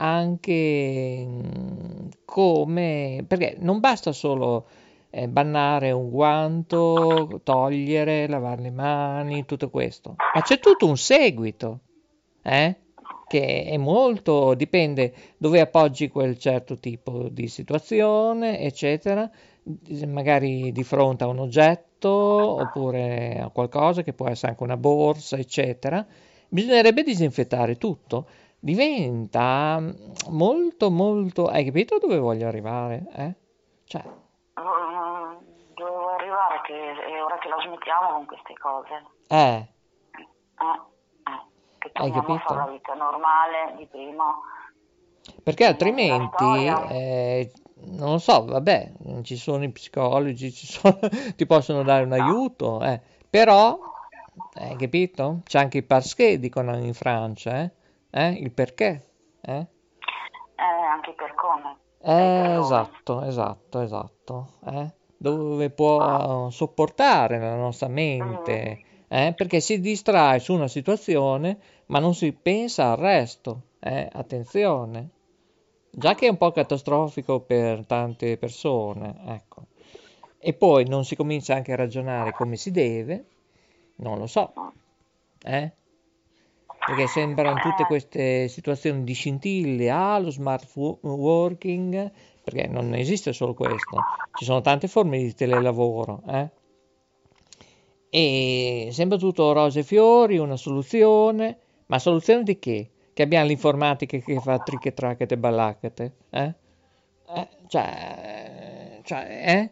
anche 0.00 1.24
mm, 1.26 2.08
come, 2.24 3.24
perché 3.26 3.56
non 3.60 3.80
basta 3.80 4.12
solo 4.12 4.66
eh, 5.10 5.28
bannare 5.28 5.90
un 5.90 6.08
guanto, 6.10 7.40
togliere, 7.42 8.26
lavare 8.26 8.62
le 8.62 8.70
mani, 8.70 9.44
tutto 9.44 9.68
questo. 9.68 10.16
Ma 10.34 10.40
c'è 10.40 10.58
tutto 10.58 10.86
un 10.86 10.96
seguito, 10.96 11.80
eh? 12.42 12.76
che 13.28 13.64
è 13.64 13.76
molto, 13.76 14.54
dipende 14.54 15.12
dove 15.36 15.60
appoggi 15.60 16.08
quel 16.08 16.36
certo 16.38 16.76
tipo 16.78 17.28
di 17.28 17.46
situazione, 17.46 18.58
eccetera, 18.60 19.30
magari 20.06 20.72
di 20.72 20.82
fronte 20.82 21.24
a 21.24 21.28
un 21.28 21.38
oggetto 21.38 22.08
oppure 22.08 23.38
a 23.38 23.50
qualcosa 23.50 24.02
che 24.02 24.14
può 24.14 24.28
essere 24.28 24.52
anche 24.52 24.64
una 24.64 24.76
borsa, 24.76 25.36
eccetera. 25.36 26.04
Bisognerebbe 26.48 27.04
disinfettare 27.04 27.76
tutto. 27.76 28.26
Diventa 28.60 29.82
molto, 30.28 30.90
molto... 30.90 31.46
Hai 31.46 31.64
capito 31.64 31.98
dove 31.98 32.18
voglio 32.18 32.46
arrivare? 32.46 33.06
Eh? 33.14 33.34
Cioè, 33.84 34.04
Dovevo 35.74 36.10
arrivare 36.10 36.60
che 36.66 36.74
è 36.92 37.22
ora 37.22 37.38
che 37.38 37.48
la 37.48 37.56
smettiamo 37.64 38.12
con 38.12 38.26
queste 38.26 38.52
cose. 38.60 39.02
eh, 39.28 39.66
Eh, 40.60 41.30
eh, 41.30 41.40
che 41.78 41.90
Hai 41.94 42.12
capito? 42.12 42.54
la 42.54 42.66
vita 42.70 42.92
normale 42.94 43.74
di 43.78 43.86
prima. 43.86 44.34
perché 45.42 45.64
altrimenti, 45.64 46.66
eh, 46.66 47.50
non 47.96 48.12
lo 48.12 48.18
so, 48.18 48.44
vabbè, 48.44 48.92
ci 49.22 49.36
sono 49.36 49.64
i 49.64 49.70
psicologi, 49.70 50.52
ci 50.52 50.66
sono- 50.66 50.98
ti 51.34 51.46
possono 51.46 51.82
dare 51.82 52.04
un 52.04 52.12
aiuto, 52.12 52.82
eh, 52.82 53.00
però, 53.28 53.78
hai 54.54 54.76
capito? 54.76 55.40
C'è 55.44 55.58
anche 55.58 55.78
i 55.78 55.82
parce 55.82 56.38
dicono 56.38 56.76
in 56.76 56.92
Francia, 56.92 57.62
eh? 57.62 57.70
Eh, 58.10 58.30
Il 58.32 58.52
perché, 58.52 59.08
eh? 59.40 59.66
Eh, 60.56 60.62
anche 60.62 61.12
per 61.12 61.34
come. 61.34 61.76
Eh, 62.02 62.06
perdone. 62.06 62.58
esatto, 62.58 63.22
esatto, 63.22 63.80
esatto, 63.80 64.52
eh? 64.66 64.92
Dove 65.16 65.70
può 65.70 66.48
sopportare 66.50 67.38
la 67.38 67.56
nostra 67.56 67.88
mente, 67.88 68.84
eh? 69.08 69.34
Perché 69.36 69.60
si 69.60 69.80
distrae 69.80 70.38
su 70.38 70.54
una 70.54 70.68
situazione, 70.68 71.58
ma 71.86 71.98
non 71.98 72.14
si 72.14 72.32
pensa 72.32 72.92
al 72.92 72.96
resto? 72.96 73.62
Attenzione. 73.80 75.10
Già 75.90 76.14
che 76.14 76.26
è 76.26 76.30
un 76.30 76.36
po' 76.36 76.52
catastrofico 76.52 77.40
per 77.40 77.84
tante 77.84 78.36
persone, 78.38 79.14
ecco. 79.26 79.66
E 80.38 80.54
poi 80.54 80.86
non 80.86 81.04
si 81.04 81.16
comincia 81.16 81.54
anche 81.54 81.72
a 81.72 81.76
ragionare 81.76 82.32
come 82.32 82.56
si 82.56 82.70
deve, 82.70 83.26
non 83.96 84.18
lo 84.18 84.26
so, 84.26 84.52
eh? 85.44 85.72
Perché 86.84 87.06
sembrano 87.06 87.58
tutte 87.58 87.84
queste 87.86 88.48
situazioni 88.48 89.04
di 89.04 89.12
scintille, 89.12 89.90
ah, 89.90 90.18
lo 90.18 90.30
smart 90.30 90.68
wo- 90.74 90.98
working, 91.02 92.10
perché 92.42 92.66
non 92.66 92.94
esiste 92.94 93.32
solo 93.32 93.54
questo, 93.54 94.06
ci 94.32 94.44
sono 94.44 94.60
tante 94.60 94.88
forme 94.88 95.18
di 95.18 95.32
telelavoro, 95.34 96.22
eh? 96.28 96.50
E 98.12 98.88
sembra 98.92 99.16
tutto 99.18 99.52
rose 99.52 99.80
e 99.80 99.82
fiori, 99.84 100.38
una 100.38 100.56
soluzione, 100.56 101.58
ma 101.86 101.98
soluzione 101.98 102.42
di 102.42 102.58
che? 102.58 102.90
Che 103.12 103.22
abbiamo 103.22 103.46
l'informatica 103.46 104.18
che 104.18 104.40
fa 104.40 104.58
tricche 104.58 104.92
tracchete 104.92 105.34
e 105.34 105.38
ballacchete, 105.38 106.14
eh? 106.30 106.54
Eh, 107.28 107.48
cioè, 107.68 109.00
cioè, 109.04 109.42
eh? 109.46 109.70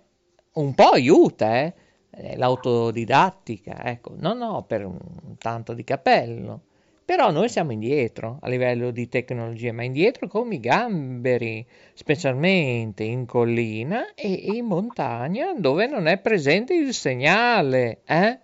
Un 0.60 0.74
po' 0.74 0.90
aiuta, 0.90 1.60
eh? 1.60 1.74
Eh, 2.10 2.36
L'autodidattica, 2.36 3.84
ecco, 3.84 4.14
no, 4.16 4.34
no, 4.34 4.62
per 4.64 4.84
un 4.86 4.98
tanto 5.38 5.72
di 5.74 5.82
cappello. 5.84 6.62
Però 7.08 7.30
noi 7.30 7.48
siamo 7.48 7.72
indietro 7.72 8.36
a 8.42 8.50
livello 8.50 8.90
di 8.90 9.08
tecnologia, 9.08 9.72
ma 9.72 9.82
indietro 9.82 10.28
come 10.28 10.56
i 10.56 10.60
gamberi, 10.60 11.66
specialmente 11.94 13.02
in 13.02 13.24
collina 13.24 14.12
e 14.12 14.28
in 14.28 14.66
montagna 14.66 15.54
dove 15.54 15.86
non 15.86 16.06
è 16.06 16.18
presente 16.18 16.74
il 16.74 16.92
segnale, 16.92 18.02
eh? 18.04 18.38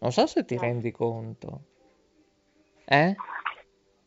Non 0.00 0.10
so 0.10 0.26
se 0.26 0.44
ti 0.44 0.58
rendi 0.58 0.90
conto. 0.90 1.60
Eh? 2.84 3.14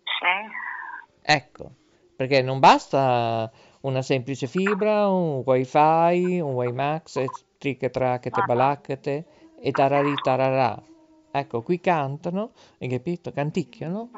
Sì. 0.04 1.22
Ecco, 1.22 1.76
perché 2.14 2.42
non 2.42 2.60
basta 2.60 3.50
una 3.84 4.02
semplice 4.02 4.48
fibra, 4.48 5.08
un 5.08 5.44
wifi, 5.46 6.42
un 6.42 6.52
WiMAX, 6.56 7.16
e 7.16 7.32
tricche 7.58 7.90
tracchete 7.90 8.42
balacchete 8.42 9.26
e 9.62 9.72
tararì 9.72 10.14
tararà. 10.22 10.92
Ecco, 11.36 11.64
qui 11.64 11.80
cantano, 11.80 12.52
hai 12.80 12.88
capito? 12.88 13.32
Canticchiano. 13.32 14.10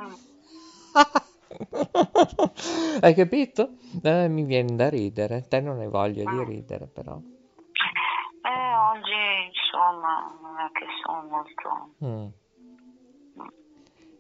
Hai 3.00 3.14
capito? 3.14 3.78
Eh, 4.04 4.28
mi 4.28 4.44
viene 4.44 4.76
da 4.76 4.90
ridere, 4.90 5.48
te 5.48 5.62
non 5.62 5.80
hai 5.80 5.88
voglia 5.88 6.30
di 6.30 6.44
ridere 6.44 6.88
però. 6.88 7.16
Eh, 7.16 8.76
oggi, 8.92 9.48
insomma, 9.48 10.38
non 10.42 10.60
è 10.60 10.70
che 10.74 10.86
sono 11.04 11.24
molto... 11.30 11.94
Mm. 12.04 12.28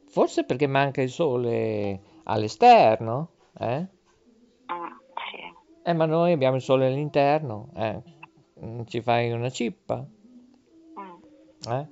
Forse 0.08 0.46
perché 0.46 0.68
manca 0.68 1.02
il 1.02 1.10
sole 1.10 2.00
all'esterno, 2.24 3.32
eh? 3.60 3.86
Mm, 4.72 4.86
sì. 5.30 5.54
Eh, 5.84 5.94
ma 5.94 6.06
noi 6.06 6.32
abbiamo 6.32 6.56
il 6.56 6.62
sole 6.62 6.88
all'interno, 6.88 7.70
eh. 7.76 8.02
Mm, 8.64 8.84
Ci 8.86 9.02
fai 9.02 9.32
una 9.32 9.50
cippa, 9.50 10.06
Mm. 10.98 11.72
eh? 11.72 11.88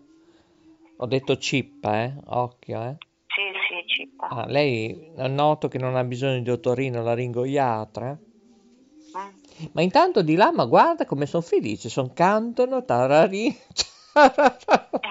Ho 1.04 1.06
detto 1.06 1.36
cippa, 1.36 2.02
eh? 2.02 2.14
Occhio, 2.28 2.82
eh? 2.82 2.96
Sì, 3.28 3.42
sì, 3.68 3.84
cipa. 3.88 4.28
Ah, 4.30 4.46
lei 4.46 5.12
noto 5.28 5.68
che 5.68 5.78
non 5.78 5.98
ha 5.98 6.04
bisogno 6.06 6.42
di 6.42 6.50
otorino 6.50 7.04
laringoiatra, 7.04 8.12
eh? 8.12 8.18
Mm. 9.18 9.70
Ma 9.74 9.82
intanto 9.82 10.22
di 10.22 10.36
là, 10.36 10.54
ma 10.54 10.64
guarda 10.64 11.04
come 11.06 11.26
sono 11.26 11.44
felici, 11.44 11.90
sono 11.90 12.12
cantano, 12.14 12.86
tararì. 12.86 13.54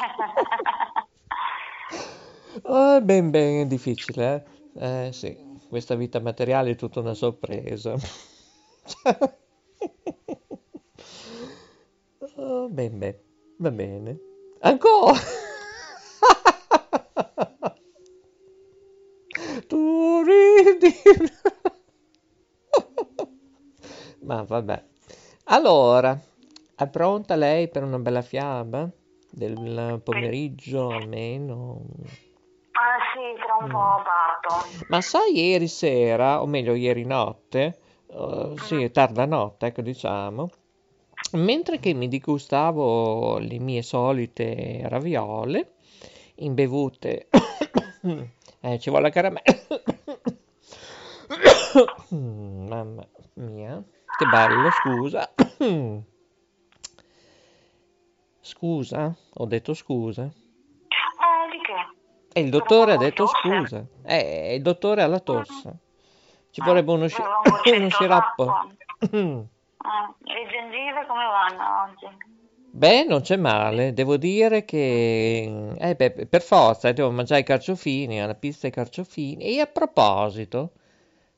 Oh, 2.65 3.01
ben 3.03 3.31
ben 3.31 3.65
è 3.65 3.67
difficile, 3.67 4.45
eh? 4.75 5.07
Eh 5.09 5.13
sì, 5.13 5.37
questa 5.69 5.95
vita 5.95 6.21
materiale 6.21 6.71
è 6.71 6.77
tutta 6.77 7.01
una 7.01 7.13
sorpresa. 7.15 7.95
Oh, 12.37 12.69
ben 12.69 12.99
ben, 12.99 13.15
va 13.59 13.71
bene. 13.71 14.19
Ancora! 14.61 15.42
Ma 24.21 24.43
vabbè. 24.43 24.85
Allora, 25.45 26.19
è 26.75 26.89
pronta 26.89 27.35
lei 27.35 27.69
per 27.69 27.83
una 27.83 27.99
bella 27.99 28.23
fiaba? 28.23 28.89
Del 29.29 30.01
pomeriggio 30.05 30.89
almeno? 30.89 31.83
Ah, 32.73 32.99
sì, 33.15 33.21
tra 33.43 33.57
un 33.65 33.71
po' 33.71 34.03
parto. 34.03 34.51
Ma 34.89 35.01
sai, 35.01 35.33
ieri 35.35 35.69
sera, 35.69 36.43
o 36.43 36.47
meglio 36.47 36.75
ieri 36.75 37.05
notte, 37.05 37.79
eh, 38.07 38.53
sì, 38.57 38.91
tarda 38.91 39.25
notte, 39.25 39.67
ecco 39.67 39.83
diciamo, 39.83 40.51
mentre 41.33 41.81
che 41.81 41.95
mi 41.95 42.09
digustavo 42.09 43.39
le 43.39 43.59
mie 43.59 43.83
solite 43.83 44.83
raviole, 44.85 45.75
imbevute, 46.37 47.29
eh, 48.63 48.79
ci 48.79 48.91
vuole 48.91 49.07
la 49.07 49.11
caramella, 49.11 49.43
mamma 52.11 53.05
mia, 53.35 53.83
che 54.17 54.25
bello, 54.27 54.71
scusa, 54.71 55.33
scusa, 58.41 59.15
ho 59.35 59.47
detto 59.47 59.75
scusa. 59.75 60.23
Eh, 60.23 60.31
di 61.51 61.59
che? 61.61 61.75
E 62.35 62.41
il 62.41 62.51
dottore 62.51 62.93
ha 62.93 62.97
detto 62.97 63.27
scusa. 63.27 63.85
Eh, 64.05 64.55
il 64.55 64.63
dottore 64.63 65.03
ha 65.03 65.07
la 65.07 65.21
tosse. 65.21 65.79
Ci 66.51 66.63
vorrebbe 66.63 66.93
uno, 66.93 67.09
sci- 67.09 67.21
Avevamo 67.21 67.61
uno 67.77 67.89
sciroppo. 67.89 68.71
Eh, 69.01 69.09
le 69.09 69.49
gengive 70.49 71.05
come 71.07 71.25
vanno 71.25 71.83
oggi? 71.83 72.07
Beh, 72.75 73.05
non 73.05 73.21
c'è 73.21 73.37
male. 73.37 73.93
Devo 73.93 74.17
dire 74.17 74.65
che... 74.65 75.75
Eh, 75.79 75.95
beh, 75.95 76.27
per 76.27 76.43
forza, 76.43 76.89
eh, 76.89 76.93
devo 76.93 77.11
mangiare 77.11 77.41
i 77.43 77.45
carciofini, 77.45 78.21
alla 78.23 78.35
pista 78.35 78.67
ai 78.67 78.73
carciofini. 78.73 79.45
E 79.45 79.61
a 79.61 79.67
proposito, 79.67 80.73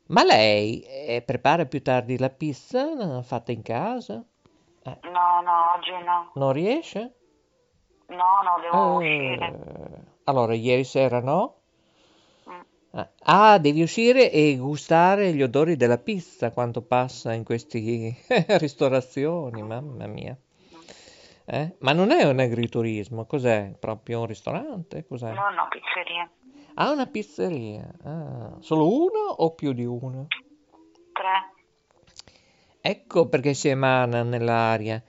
ma 0.07 0.23
lei 0.25 0.81
eh, 0.83 1.23
prepara 1.25 1.67
più 1.67 1.83
tardi 1.83 2.19
la 2.19 2.31
pizza 2.31 3.19
eh, 3.19 3.23
fatta 3.23 3.53
in 3.53 3.63
casa? 3.63 4.25
No, 4.85 5.41
no, 5.43 5.53
oggi 5.77 5.91
no. 6.05 6.31
Non 6.35 6.53
riesce? 6.53 7.13
No, 8.09 8.43
no, 8.43 8.61
devo 8.63 8.97
uscire. 8.99 9.47
Eh, 9.47 10.03
allora, 10.25 10.55
ieri 10.55 10.85
sera 10.85 11.21
no? 11.21 11.61
Mm. 12.49 12.65
Ah, 12.93 13.11
Ah, 13.25 13.59
devi 13.59 13.83
uscire 13.83 14.31
e 14.33 14.57
gustare 14.57 15.35
gli 15.35 15.43
odori 15.43 15.77
della 15.77 15.99
pizza 15.99 16.51
quando 16.51 16.81
passa 16.81 17.35
in 17.35 17.45
queste 17.45 17.79
ristorazioni, 18.59 19.63
mamma 19.63 20.07
mia. 20.07 20.35
Eh? 21.47 21.77
Ma 21.81 21.93
non 21.93 22.11
è 22.11 22.25
un 22.25 22.39
agriturismo, 22.39 23.27
cos'è? 23.27 23.75
Proprio 23.79 24.21
un 24.21 24.27
ristorante? 24.27 25.05
Cos'è? 25.07 25.33
No, 25.33 25.51
no, 25.51 25.69
pizzeria. 25.69 26.31
Ah, 26.75 26.91
una 26.91 27.07
pizzeria. 27.07 27.93
Ah, 28.03 28.57
solo 28.61 28.89
una 28.89 29.31
o 29.37 29.55
più 29.55 29.73
di 29.73 29.85
una? 29.85 30.27
Tre. 31.13 31.53
Ecco 32.81 33.29
perché 33.29 33.55
si 33.55 33.69
emana 33.69 34.23
nell'aria 34.23 35.03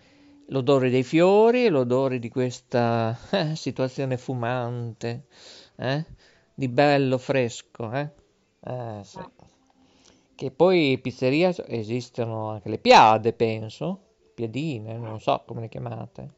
l'odore 0.48 0.90
dei 0.90 1.04
fiori, 1.04 1.68
l'odore 1.70 2.20
di 2.20 2.30
questa 2.30 3.18
eh, 3.32 3.56
situazione 3.56 4.18
fumante, 4.18 5.28
eh? 5.78 6.06
di 6.54 6.68
bello 6.68 7.18
fresco, 7.18 7.92
eh? 7.92 8.10
Eh, 8.62 9.00
sì. 9.04 9.20
Che 10.36 10.52
poi 10.52 11.00
pizzeria 11.02 11.54
esistono 11.68 12.50
anche 12.50 12.70
le 12.70 12.78
piade, 12.78 13.34
penso, 13.34 14.05
piadine, 14.36 14.98
non 14.98 15.20
so 15.20 15.44
come 15.48 15.62
le 15.62 15.70
chiamate. 15.70 16.34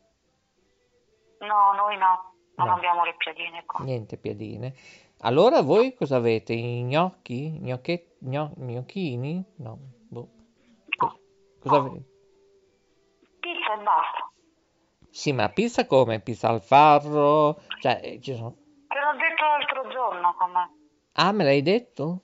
No, 1.40 1.74
noi 1.74 1.98
no, 1.98 2.34
non 2.56 2.68
No. 2.68 2.74
abbiamo 2.76 3.04
le 3.04 3.16
piadine 3.18 3.66
qua. 3.66 3.84
Niente 3.84 4.18
piadine. 4.18 4.74
Allora 5.22 5.62
voi 5.62 5.94
cosa 5.96 6.16
avete? 6.18 6.54
I 6.54 6.84
gnocchi? 6.84 7.50
Gnocche- 7.60 8.16
gno- 8.20 8.54
gnocchini? 8.56 9.44
No, 9.58 9.78
boh. 10.10 10.30
Cosa 11.60 11.76
avete? 11.78 12.06
Pizza 13.40 13.74
e 13.74 13.84
basta. 13.84 14.30
Sì, 15.10 15.32
ma 15.34 15.50
pizza 15.50 15.86
come? 15.88 16.20
Pizza 16.20 16.50
al 16.50 16.62
farro? 16.62 17.60
Cioè, 17.80 18.00
eh, 18.04 18.22
ci 18.22 18.36
sono... 18.36 18.56
Te 18.88 19.00
l'ho 19.00 19.18
detto 19.18 19.44
l'altro 19.44 19.88
giorno 19.90 20.36
come. 20.38 20.70
Ah, 21.14 21.32
me 21.32 21.44
l'hai 21.44 21.62
detto? 21.64 22.22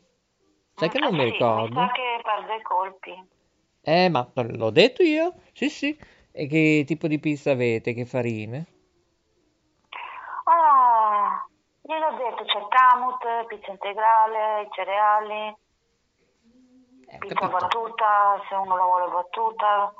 Sai 0.76 0.90
che 0.90 0.98
Eh 0.98 1.02
non 1.02 1.16
mi 1.16 1.26
sì, 1.26 1.32
ricordo? 1.32 1.80
Mi 1.80 1.88
sa 1.88 1.92
che 1.94 2.20
perde 2.24 2.56
i 2.56 2.62
colpi. 2.62 3.28
Eh, 3.86 4.10
ma 4.10 4.30
l'ho 4.34 4.72
detto 4.72 5.04
io? 5.04 5.36
Sì, 5.54 5.70
sì. 5.70 5.98
E 6.32 6.48
che 6.48 6.84
tipo 6.88 7.08
di 7.08 7.20
pizza 7.20 7.52
avete? 7.52 7.94
Che 7.94 8.06
farine? 8.06 8.66
Ah, 10.46 11.46
gliel'ho 11.82 12.18
detto, 12.18 12.44
c'è 12.46 12.68
Camut, 12.68 13.46
pizza 13.48 13.72
integrale, 13.72 14.68
cereali, 14.72 15.56
Eh, 17.08 17.18
pizza 17.20 17.48
battuta, 17.48 18.42
se 18.50 18.56
uno 18.56 18.76
la 18.76 18.84
vuole 18.84 19.12
battuta. 19.12 19.94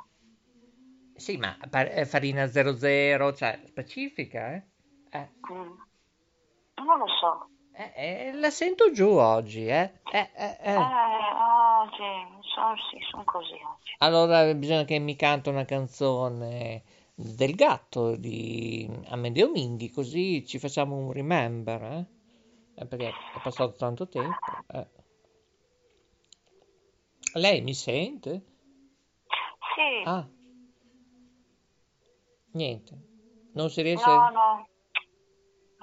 Sì, 1.16 1.36
ma 1.36 1.56
eh, 1.58 2.04
farina 2.06 2.46
00, 2.46 3.32
cioè, 3.34 3.60
specifica, 3.66 4.54
eh? 4.54 4.62
Eh, 5.10 5.28
Mm. 5.50 5.76
Non 6.86 6.98
lo 6.98 7.06
so. 7.20 7.48
Eh, 7.76 7.92
eh, 8.28 8.32
la 8.32 8.50
sento 8.50 8.90
giù 8.92 9.08
oggi, 9.08 9.66
eh? 9.66 9.92
Eh, 10.12 10.30
eh, 10.34 10.56
Eh, 10.60 10.72
eh. 10.72 10.76
oggi, 10.76 12.42
sono, 12.54 12.74
sì, 12.90 12.98
sono 13.10 13.24
così 13.24 13.52
oggi. 13.52 13.94
Allora 13.98 14.52
bisogna 14.54 14.84
che 14.84 14.98
mi 14.98 15.16
canta 15.16 15.50
una 15.50 15.64
canzone 15.64 16.82
del 17.14 17.54
gatto 17.54 18.16
di 18.16 18.88
Amedeo 19.08 19.50
Minghi, 19.50 19.90
così 19.90 20.44
ci 20.46 20.58
facciamo 20.58 20.96
un 20.96 21.12
remember, 21.12 21.82
eh? 21.82 22.06
Eh, 22.76 22.86
perché 22.86 23.08
è 23.08 23.40
passato 23.42 23.74
tanto 23.76 24.08
tempo. 24.08 24.36
eh. 24.72 24.86
Lei 27.34 27.60
mi 27.62 27.74
sente? 27.74 28.42
Sì, 29.74 30.02
Ah, 30.08 30.28
niente. 32.52 32.94
Non 33.52 33.70
si 33.70 33.82
riesce... 33.82 34.08
no, 34.08 34.30
no. 34.30 34.68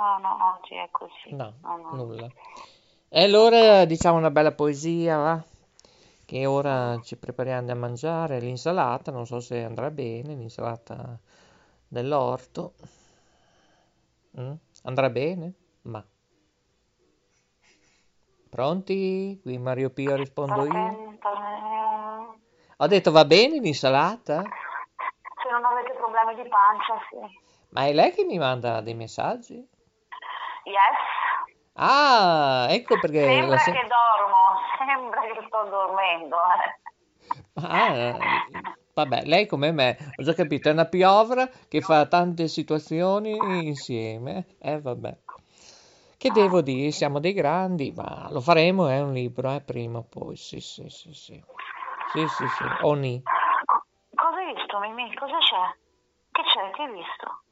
No, 0.01 0.17
no, 0.17 0.55
oggi 0.57 0.73
è 0.73 0.87
così. 0.89 1.35
No, 1.35 1.53
No, 1.61 1.77
no. 1.77 1.95
nulla. 1.95 2.27
E 3.07 3.23
allora 3.23 3.85
diciamo 3.85 4.17
una 4.17 4.31
bella 4.31 4.51
poesia, 4.51 5.17
va? 5.17 5.43
Che 6.25 6.45
ora 6.47 6.99
ci 7.03 7.17
prepariamo 7.17 7.67
da 7.67 7.75
mangiare 7.75 8.39
l'insalata, 8.39 9.11
non 9.11 9.27
so 9.27 9.39
se 9.39 9.63
andrà 9.63 9.91
bene, 9.91 10.33
l'insalata 10.33 11.19
dell'orto. 11.87 12.73
Mm? 14.39 14.53
Andrà 14.85 15.09
bene? 15.11 15.53
Ma. 15.83 16.03
Pronti? 18.49 19.39
Qui 19.39 19.57
Mario 19.59 19.91
Pio 19.91 20.15
rispondo 20.15 20.65
io. 20.65 21.19
Ho 22.77 22.87
detto 22.87 23.11
va 23.11 23.25
bene 23.25 23.59
l'insalata? 23.59 24.41
Se 24.41 25.49
non 25.51 25.63
avete 25.63 25.93
problemi 25.93 26.41
di 26.41 26.49
pancia, 26.49 26.97
sì. 27.07 27.39
Ma 27.69 27.85
è 27.85 27.93
lei 27.93 28.11
che 28.11 28.23
mi 28.23 28.39
manda 28.39 28.81
dei 28.81 28.95
messaggi? 28.95 29.69
Yes. 30.65 30.97
Ah, 31.73 32.67
ecco 32.69 32.99
perché 32.99 33.23
Sembra 33.23 33.57
se- 33.57 33.71
che 33.71 33.87
dormo, 33.87 34.35
sembra 34.77 35.21
che 35.21 35.45
sto 35.47 35.63
dormendo. 35.69 36.35
eh. 36.35 36.79
Ah, 37.55 38.13
vabbè, 38.93 39.23
lei 39.25 39.45
come 39.47 39.71
me, 39.71 39.97
ho 40.17 40.23
già 40.23 40.33
capito, 40.33 40.69
è 40.69 40.71
una 40.71 40.85
piovra 40.85 41.47
che 41.67 41.81
fa 41.81 42.05
tante 42.07 42.47
situazioni 42.47 43.67
insieme. 43.67 44.45
Eh, 44.59 44.79
vabbè. 44.81 45.17
Che 46.17 46.31
devo 46.31 46.61
dire, 46.61 46.91
siamo 46.91 47.19
dei 47.19 47.33
grandi, 47.33 47.91
ma 47.95 48.27
lo 48.29 48.41
faremo, 48.41 48.87
è 48.87 49.01
un 49.01 49.13
libro, 49.13 49.51
eh, 49.53 49.61
prima 49.61 49.99
o 49.99 50.03
poi, 50.03 50.35
sì, 50.35 50.59
sì, 50.59 50.87
sì, 50.89 51.13
sì. 51.13 51.43
Sì, 52.13 52.27
sì, 52.27 52.47
sì, 52.47 52.63
Oni. 52.83 53.23
Co- 53.23 53.85
Cosa 54.13 54.37
hai 54.37 54.53
visto, 54.53 54.77
Mimì? 54.79 55.15
Cosa 55.15 55.37
c'è? 55.39 55.75
Che 56.31 56.41
c'è? 56.43 56.69
Che 56.71 56.81
hai 56.83 56.91
visto? 56.91 57.43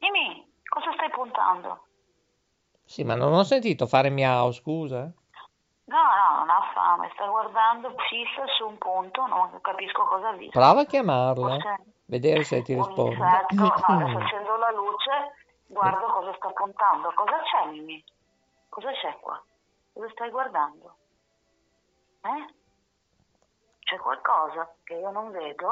Mimì, 0.00 0.52
cosa 0.68 0.92
stai 0.92 1.08
puntando? 1.10 1.86
Sì, 2.84 3.02
ma 3.02 3.14
non 3.14 3.32
ho 3.32 3.42
sentito 3.42 3.86
fare 3.86 4.10
miau, 4.10 4.52
scusa. 4.52 5.10
No, 5.86 5.96
no, 5.96 6.38
non 6.38 6.48
ha 6.48 6.70
fame, 6.72 7.10
sta 7.12 7.26
guardando 7.26 7.94
fissa 8.08 8.46
su 8.56 8.66
un 8.66 8.78
punto, 8.78 9.26
non 9.26 9.60
capisco 9.60 10.04
cosa 10.04 10.32
visto. 10.32 10.58
Prova 10.58 10.80
a 10.80 10.84
chiamarla, 10.86 11.48
Forse 11.50 11.84
vedere 12.06 12.42
se 12.42 12.62
ti 12.62 12.74
risponde. 12.74 13.16
no, 13.16 13.72
adesso 13.72 14.18
accendo 14.18 14.56
la 14.56 14.70
luce, 14.70 15.34
guardo 15.66 16.06
cosa 16.06 16.34
sta 16.36 16.48
puntando. 16.50 17.12
Cosa 17.14 17.38
c'è, 17.42 17.70
Mimì? 17.70 18.02
Cosa 18.70 18.90
c'è 18.92 19.18
qua? 19.20 19.42
Cosa 19.92 20.08
stai 20.12 20.30
guardando? 20.30 20.96
Eh? 22.22 22.54
C'è 23.80 23.98
qualcosa 23.98 24.74
che 24.84 24.94
io 24.94 25.10
non 25.10 25.30
vedo? 25.30 25.68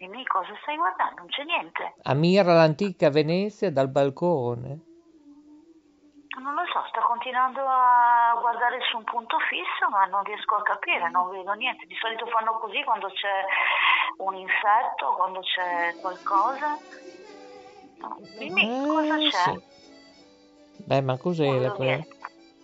Mimì, 0.00 0.24
cosa 0.26 0.48
stai 0.62 0.76
guardando? 0.76 1.16
Non 1.20 1.26
c'è 1.28 1.44
niente. 1.44 1.94
Ammira 2.04 2.54
l'antica 2.54 3.10
Venezia 3.10 3.70
dal 3.70 3.90
balcone. 3.90 4.80
Non 6.40 6.54
lo 6.54 6.64
so, 6.72 6.82
sta 6.88 7.00
continuando 7.02 7.60
a 7.60 8.34
guardare 8.40 8.80
su 8.88 8.96
un 8.96 9.04
punto 9.04 9.36
fisso, 9.50 9.90
ma 9.90 10.06
non 10.06 10.24
riesco 10.24 10.54
a 10.54 10.62
capire, 10.62 11.10
non 11.10 11.28
vedo 11.28 11.52
niente. 11.52 11.84
Di 11.86 11.94
solito 12.00 12.24
fanno 12.26 12.56
così 12.58 12.82
quando 12.82 13.08
c'è 13.08 13.44
un 14.24 14.34
insetto, 14.36 15.12
quando 15.16 15.40
c'è 15.40 15.94
qualcosa. 16.00 16.78
Dimmi, 18.38 18.66
cosa 18.86 19.16
Eh, 19.16 19.28
c'è? 19.28 19.52
sì. 19.52 19.64
Beh, 20.86 21.02
ma 21.02 21.18
cos'è 21.18 21.44
Non 21.44 21.54
la 21.56 21.60
vedo 21.60 21.74
quella? 21.74 22.04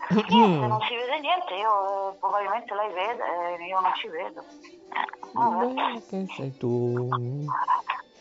Niente. 0.08 0.66
Non 0.66 0.80
si 0.82 0.94
vede 0.94 1.20
niente, 1.20 1.54
io 1.54 2.12
eh, 2.12 2.16
probabilmente 2.18 2.74
lei 2.74 2.92
vede 2.92 3.58
e 3.58 3.66
io 3.66 3.80
non 3.80 3.94
ci 3.94 4.08
vedo. 4.08 4.40
Eh, 4.40 5.32
vabbè. 5.32 6.02
Che 6.08 6.26
sei 6.36 6.56
tu. 6.56 7.08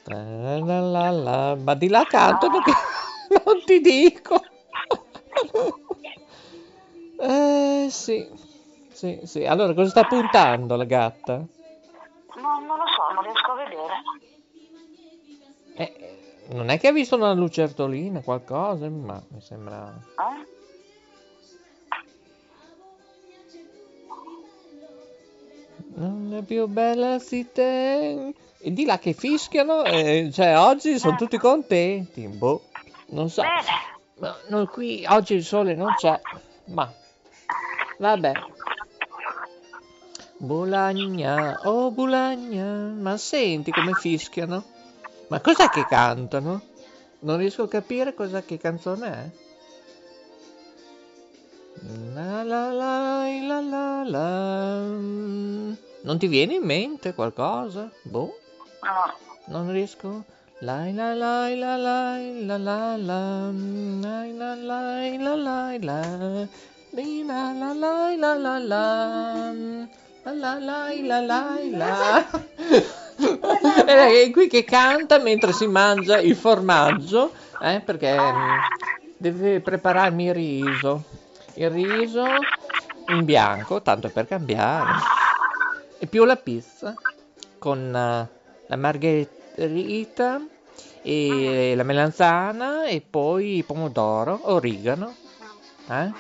La 0.06 0.60
la 0.60 1.10
la. 1.10 1.56
Ma 1.56 1.74
di 1.74 1.88
là 1.90 2.04
cantano 2.04 2.62
che 2.62 2.72
non 3.46 3.64
ti 3.66 3.80
dico. 3.82 4.42
Eh 7.20 7.88
sì, 7.90 8.30
sì, 8.92 9.22
sì. 9.24 9.46
Allora 9.46 9.74
cosa 9.74 9.90
sta 9.90 10.04
puntando 10.04 10.76
la 10.76 10.84
gatta? 10.84 11.38
No, 11.38 12.60
non 12.60 12.78
lo 12.78 12.86
so, 12.88 13.14
non 13.14 13.24
riesco 13.24 13.52
a 13.52 13.56
vedere. 13.56 13.94
Eh, 15.78 16.48
non 16.50 16.70
è 16.70 16.80
che 16.80 16.88
ha 16.88 16.92
visto 16.92 17.16
una 17.16 17.34
lucertolina, 17.34 18.22
qualcosa? 18.22 18.90
Ma 18.90 19.22
mi 19.30 19.42
sembra... 19.42 19.92
Eh? 19.92 20.55
Non 25.96 26.34
è 26.38 26.42
più 26.44 26.68
bella 26.68 27.20
si 27.20 27.48
te. 27.52 28.34
E 28.60 28.74
di 28.74 28.86
là 28.86 28.98
che 28.98 29.14
fischiano, 29.14 29.84
eh, 29.84 30.30
cioè 30.34 30.58
oggi 30.58 30.98
sono 30.98 31.16
tutti 31.16 31.38
contenti. 31.38 32.28
Boh, 32.28 32.64
non 33.10 33.30
so. 33.30 33.44
Ma 34.18 34.36
no, 34.48 34.66
qui 34.68 35.06
oggi 35.08 35.36
il 35.36 35.44
sole 35.44 35.76
non 35.76 35.94
c'è, 35.96 36.20
ma 36.66 36.92
vabbè. 38.00 38.32
Bulagna, 40.38 41.60
oh 41.64 41.92
Bulagna, 41.92 42.66
ma 42.66 43.18
senti 43.18 43.72
come 43.72 43.94
fischiano? 43.94 44.64
Ma 45.28 45.40
cos'è 45.40 45.70
che 45.70 45.86
cantano? 45.86 46.62
Non 47.20 47.38
riesco 47.38 47.64
a 47.64 47.68
capire 47.68 48.14
cosa 48.14 48.42
che 48.42 48.58
canzone 48.58 49.08
è. 49.08 49.30
La 52.14 52.44
la 52.44 52.72
la 52.72 53.28
la 53.28 53.60
la 53.62 54.04
la. 54.04 54.75
Non 56.06 56.20
ti 56.20 56.28
viene 56.28 56.54
in 56.54 56.64
mente 56.64 57.16
qualcosa? 57.16 57.90
Boh. 58.04 58.38
Non 59.46 59.72
riesco. 59.72 60.24
Lai 60.60 60.94
la 60.94 61.16
la 61.16 61.50
la 61.50 61.78
la 61.78 61.78
la. 61.78 62.18
Lai 62.18 62.96
la 64.38 64.54
Lai 64.54 65.18
la 65.18 65.36
lai 65.36 65.80
la. 65.80 65.80
Lai 65.80 65.80
la 65.80 66.48
Li 66.92 67.26
la 67.26 67.52
la 67.52 67.74
la 67.74 68.36
la 68.36 68.60
la. 68.60 69.52
La 70.24 70.32
La 70.32 70.60
la 70.60 70.94
la 70.94 71.20
la 71.20 71.58
la. 71.72 72.26
La 73.86 74.06
È 74.08 74.30
qui 74.30 74.48
che 74.48 74.64
canta 74.64 75.18
mentre 75.18 75.54
si 75.54 75.66
mangia 75.66 76.20
il 76.20 76.36
formaggio 76.36 77.32
eh, 77.62 77.82
perché 77.84 78.16
mm, 78.16 78.58
deve 79.18 79.60
prepararmi 79.60 80.26
il 80.26 80.34
riso. 80.36 81.04
Il 81.56 81.72
riso 81.72 82.26
in 83.08 83.26
bianco 83.26 83.82
tanto 83.82 84.10
per 84.10 84.28
cambiare. 84.28 85.24
Più 86.08 86.24
la 86.24 86.36
pizza 86.36 86.94
con 87.58 87.80
uh, 87.80 88.68
la 88.68 88.76
margherita 88.76 90.46
e 91.02 91.74
la 91.76 91.84
melanzana 91.84 92.86
e 92.86 93.02
poi 93.02 93.64
pomodoro, 93.66 94.40
origano. 94.44 95.14
Eh? 95.90 96.12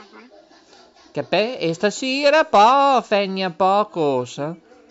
Capè? 1.12 1.58
E 1.60 1.74
stasera 1.74 2.46
poi 2.46 3.02
fegna 3.02 3.50
poco, 3.52 4.26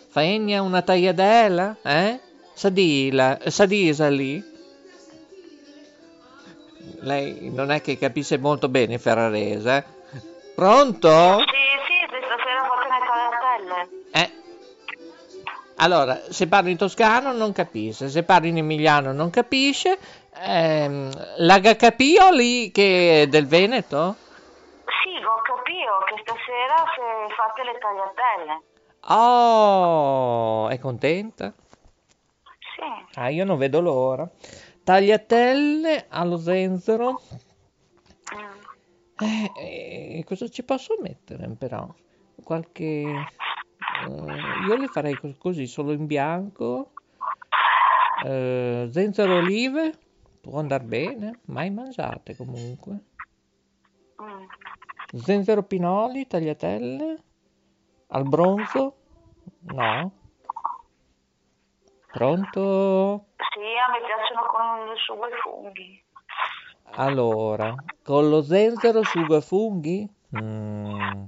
Fegna 0.08 0.62
una 0.62 0.82
tagliadella, 0.82 1.76
eh? 1.82 2.20
Sadila, 2.54 3.38
sadisa 3.46 4.08
lì. 4.08 4.42
Lei 7.00 7.50
non 7.50 7.70
è 7.70 7.80
che 7.80 7.98
capisce 7.98 8.38
molto 8.38 8.68
bene 8.68 8.98
ferrarese. 8.98 9.76
Eh? 9.76 9.84
Pronto? 10.54 11.38
Sì, 11.38 11.44
sì, 11.88 11.93
Allora, 15.76 16.20
se 16.30 16.46
parli 16.46 16.70
in 16.70 16.76
toscano 16.76 17.32
non 17.32 17.52
capisce, 17.52 18.08
se 18.08 18.22
parli 18.22 18.48
in 18.48 18.58
emiliano 18.58 19.12
non 19.12 19.30
capisce. 19.30 19.98
Ehm, 20.36 21.10
la 21.38 21.60
capio 21.60 22.30
lì 22.30 22.70
che 22.70 23.22
è 23.22 23.26
del 23.26 23.46
Veneto? 23.46 24.16
Sì, 25.02 25.16
ho 25.22 25.40
capito 25.42 25.98
che 26.06 26.22
stasera 26.22 26.84
se 26.94 27.34
fate 27.34 27.64
le 27.64 27.78
tagliatelle. 27.78 28.62
Oh, 29.06 30.68
è 30.68 30.78
contenta? 30.78 31.52
Sì. 32.74 33.18
Ah, 33.18 33.28
io 33.28 33.44
non 33.44 33.58
vedo 33.58 33.80
l'ora. 33.80 34.28
Tagliatelle 34.82 36.06
allo 36.08 36.36
zenzero. 36.36 37.20
Mm. 38.34 38.62
Eh, 39.16 40.18
eh, 40.18 40.24
cosa 40.24 40.48
ci 40.48 40.62
posso 40.64 40.96
mettere 41.00 41.48
però? 41.56 41.86
Qualche... 42.42 43.26
eh, 44.04 44.66
io 44.66 44.76
le 44.76 44.88
farei 44.88 45.18
cos- 45.18 45.38
così, 45.38 45.66
solo 45.66 45.92
in 45.92 46.06
bianco. 46.06 46.90
Eh, 48.24 48.88
zenzero 48.90 49.36
olive, 49.36 49.92
può 50.40 50.58
andare 50.58 50.84
bene, 50.84 51.40
mai 51.46 51.70
mangiate 51.70 52.36
comunque. 52.36 52.92
Mm. 54.22 54.44
Zenzero 55.16 55.62
pinoli, 55.62 56.26
tagliatelle, 56.26 57.22
al 58.08 58.28
bronzo? 58.28 58.96
No. 59.60 60.12
Pronto? 62.10 63.26
Sì, 63.36 63.60
a 63.60 63.90
me 63.90 64.06
piacciono 64.06 64.46
con 64.46 64.92
il 64.92 64.98
sugo 64.98 65.26
e 65.26 65.36
funghi. 65.42 66.02
Allora, 66.96 67.74
con 68.02 68.28
lo 68.28 68.42
zenzero, 68.42 69.02
sugo 69.02 69.36
e 69.36 69.40
funghi? 69.40 70.08
Mm. 70.36 71.24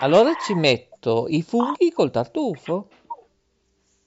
Allora 0.00 0.34
ci 0.34 0.54
metto 0.54 1.26
i 1.28 1.42
funghi 1.42 1.92
col 1.92 2.10
tartufo. 2.10 2.88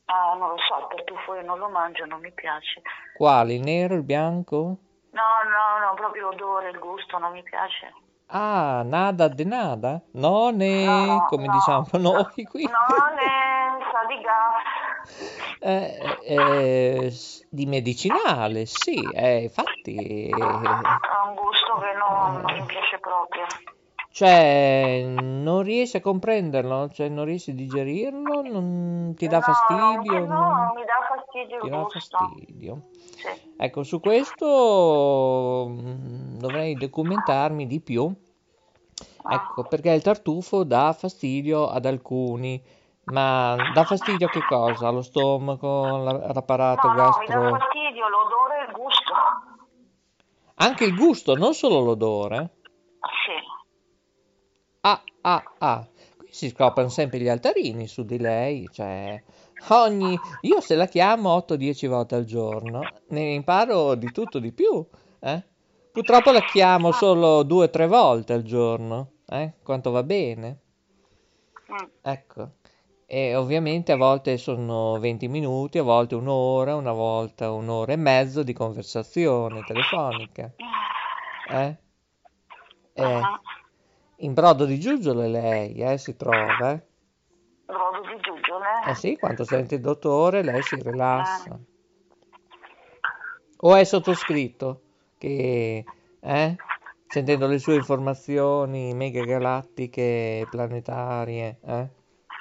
Ah, 0.06 0.36
non 0.38 0.50
lo 0.50 0.56
so, 0.58 0.78
il 0.80 0.95
tartufo 0.95 1.36
io 1.36 1.41
non 1.43 1.60
lo 1.60 1.69
mangio, 1.69 2.06
non 2.06 2.19
mi 2.19 2.32
piace. 2.32 2.82
Quali? 3.15 3.56
Il 3.56 3.62
nero, 3.62 3.95
il 3.95 4.04
bianco? 4.04 4.78
No, 5.12 5.23
no, 5.43 5.86
no, 5.86 5.93
proprio 5.95 6.30
l'odore, 6.30 6.69
il 6.69 6.80
gusto 6.80 7.17
non 7.17 7.32
mi 7.32 7.43
piace. 7.43 7.93
Ah, 8.28 8.84
nada 8.86 9.30
de 9.30 9.45
nada? 9.45 10.02
Non 10.13 10.62
è 10.62 10.86
No, 10.86 11.26
come 11.30 11.47
no. 11.47 11.54
diciamo 11.54 11.88
noi 11.97 12.43
qui. 12.43 12.63
Non 12.63 13.17
è, 13.17 13.84
sa 13.91 14.06
di 14.06 14.21
gas. 14.21 14.86
Eh, 15.60 16.19
eh, 16.23 17.12
di 17.50 17.65
medicinale, 17.65 18.65
sì, 18.65 19.02
eh, 19.13 19.43
infatti. 19.43 20.30
Ha 20.32 21.23
un 21.28 21.36
gusto 21.36 21.78
che 21.80 21.93
non, 21.93 22.41
non 22.41 22.54
mi 22.54 22.65
piace 22.65 23.00
proprio. 23.00 23.45
Cioè, 24.17 25.03
non 25.06 25.62
riesci 25.62 25.97
a 25.97 26.01
comprenderlo? 26.01 26.89
Cioè, 26.89 27.08
non 27.08 27.25
riesci 27.25 27.51
a 27.51 27.53
digerirlo? 27.53 28.41
Non 28.41 29.13
ti 29.15 29.27
dà 29.27 29.36
No, 29.36 29.41
fastidio? 29.43 30.25
No, 30.25 30.34
Non- 30.34 30.71
mi 30.73 30.84
dà 30.86 31.06
fastidio 31.08 31.60
Ti 31.60 31.69
dà 31.69 31.82
gusto. 31.84 31.99
fastidio. 31.99 32.82
Sì. 33.15 33.27
Ecco, 33.58 33.84
su 33.84 33.99
questo 33.99 35.67
mm, 35.69 36.39
dovrei 36.39 36.75
documentarmi 36.77 37.67
di 37.67 37.80
più. 37.80 38.12
Ecco, 39.30 39.65
perché 39.65 39.91
il 39.91 40.01
tartufo 40.01 40.63
dà 40.63 40.93
fastidio 40.93 41.69
ad 41.69 41.86
alcuni, 41.86 42.60
ma 43.12 43.56
dà 43.71 43.84
fastidio 43.84 44.25
a 44.25 44.30
che 44.32 44.41
cosa? 44.49 44.88
Allo 44.88 45.03
stomaco, 45.03 45.93
all'apparato 45.93 46.88
No, 46.88 46.93
no, 46.95 46.97
mi 46.97 47.03
dà 47.03 47.13
gastro? 47.36 47.58
fastidio 47.60 48.08
l'odore 48.10 48.65
e 48.65 48.69
il 48.71 48.75
gusto. 48.75 49.13
Anche 50.56 50.86
il 50.86 50.95
gusto, 50.95 51.36
non 51.36 51.53
solo 51.53 51.82
l'odore. 51.82 52.56
Sì. 53.27 53.37
Ah, 55.27 55.43
ah, 55.57 55.73
ah. 55.73 55.87
Qui 56.15 56.27
si 56.31 56.49
scoprono 56.49 56.87
sempre 56.87 57.19
gli 57.19 57.27
altarini 57.27 57.85
su 57.87 58.05
di 58.05 58.17
lei, 58.17 58.69
cioè 58.71 59.21
ogni... 59.69 60.17
Io 60.41 60.61
se 60.61 60.75
la 60.75 60.85
chiamo 60.85 61.35
8-10 61.35 61.87
volte 61.87 62.15
al 62.15 62.23
giorno, 62.23 62.81
ne 63.09 63.33
imparo 63.33 63.95
di 63.95 64.09
tutto 64.13 64.39
di 64.39 64.53
più, 64.53 64.87
eh? 65.19 65.43
Purtroppo 65.91 66.31
la 66.31 66.39
chiamo 66.41 66.93
solo 66.93 67.43
2-3 67.43 67.87
volte 67.87 68.33
al 68.33 68.43
giorno, 68.43 69.11
eh? 69.27 69.55
Quanto 69.63 69.91
va 69.91 70.03
bene. 70.03 70.59
Mm. 71.71 71.87
Ecco. 72.01 72.51
E 73.05 73.35
ovviamente 73.35 73.91
a 73.91 73.97
volte 73.97 74.37
sono 74.37 74.97
20 74.99 75.27
minuti, 75.27 75.77
a 75.77 75.83
volte 75.83 76.15
un'ora, 76.15 76.75
una 76.75 76.93
volta 76.93 77.51
un'ora 77.51 77.91
e 77.91 77.97
mezzo 77.97 78.43
di 78.43 78.53
conversazione 78.53 79.61
telefonica. 79.65 80.53
Eh? 81.49 81.77
Eh, 82.93 83.03
Ah, 83.03 83.39
in 84.17 84.34
brodo 84.34 84.65
di 84.65 84.80
giuggiole 84.80 85.27
lei, 85.27 85.73
eh, 85.75 85.97
si 85.97 86.15
trova, 86.15 86.71
eh? 86.71 86.82
Brodo 87.65 88.01
di 88.01 88.19
giuggiole. 88.21 88.65
Eh 88.88 88.95
sì, 88.95 89.17
quando 89.17 89.43
sente 89.43 89.75
il 89.75 89.82
dottore 89.82 90.41
lei 90.41 90.62
si 90.63 90.82
rilassa. 90.82 91.60
O 93.60 93.75
è 93.75 93.84
sottoscritto 93.84 94.82
che, 95.17 95.84
eh, 96.19 96.56
sentendo 97.08 97.47
le 97.47 97.60
sue 97.60 97.75
informazioni 97.75 98.93
mega 98.93 99.23
galattiche, 99.23 100.47
planetarie, 100.49 101.60
eh? 101.63 101.89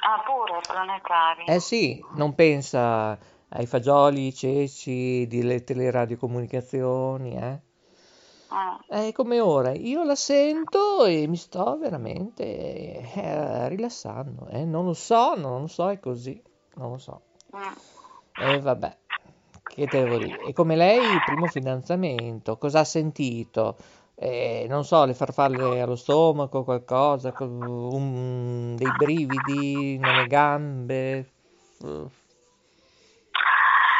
Ah, 0.07 0.23
pure 0.25 0.61
planetari. 0.67 1.45
Eh 1.47 1.61
sì, 1.61 2.05
non 2.15 2.35
pensa 2.35 3.19
ai 3.49 3.67
fagioli, 3.67 4.29
i 4.29 4.35
ceci, 4.35 5.27
delle 5.27 5.65
teleradiocomunicazioni, 5.65 7.37
eh? 7.37 7.61
Ah, 8.49 8.79
È 8.87 9.13
come 9.13 9.41
ora, 9.41 9.73
io 9.75 10.05
la 10.05 10.15
sento 10.15 11.05
e 11.05 11.27
mi 11.27 11.37
sto 11.37 11.77
veramente 11.79 12.45
eh, 13.13 13.69
rilassando, 13.69 14.47
eh? 14.49 14.65
Non 14.65 14.85
lo 14.85 14.95
so, 14.95 15.35
non 15.35 15.63
lo 15.63 15.67
so, 15.67 15.91
è 15.91 15.99
così, 15.99 16.41
non 16.77 16.93
lo 16.93 16.99
so. 16.99 17.23
mm. 17.57 17.73
E 18.39 18.61
vabbè, 18.61 18.97
che 19.67 19.89
te 19.89 19.99
devo 20.01 20.19
dire? 20.19 20.41
E 20.43 20.53
come 20.53 20.77
lei, 20.77 21.15
il 21.15 21.23
primo 21.23 21.49
fidanzamento, 21.49 22.57
cosa 22.59 22.81
ha 22.81 22.85
sentito? 22.85 23.77
Eh, 24.15 24.67
non 24.69 24.85
so, 24.85 25.05
le 25.05 25.15
farfalle 25.15 25.81
allo 25.81 25.97
stomaco, 25.97 26.63
qualcosa, 26.65 27.33
co- 27.33 27.45
un- 27.45 28.75
dei 28.77 28.91
brividi 28.93 29.99
nelle 29.99 30.27
gambe? 30.27 31.33
Uh, 31.81 32.09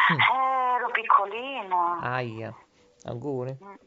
Eh, 0.09 0.77
ero 0.77 0.89
piccolino. 0.93 1.99
aia, 2.01 2.55
auguri. 3.05 3.51
Eh, 3.51 3.79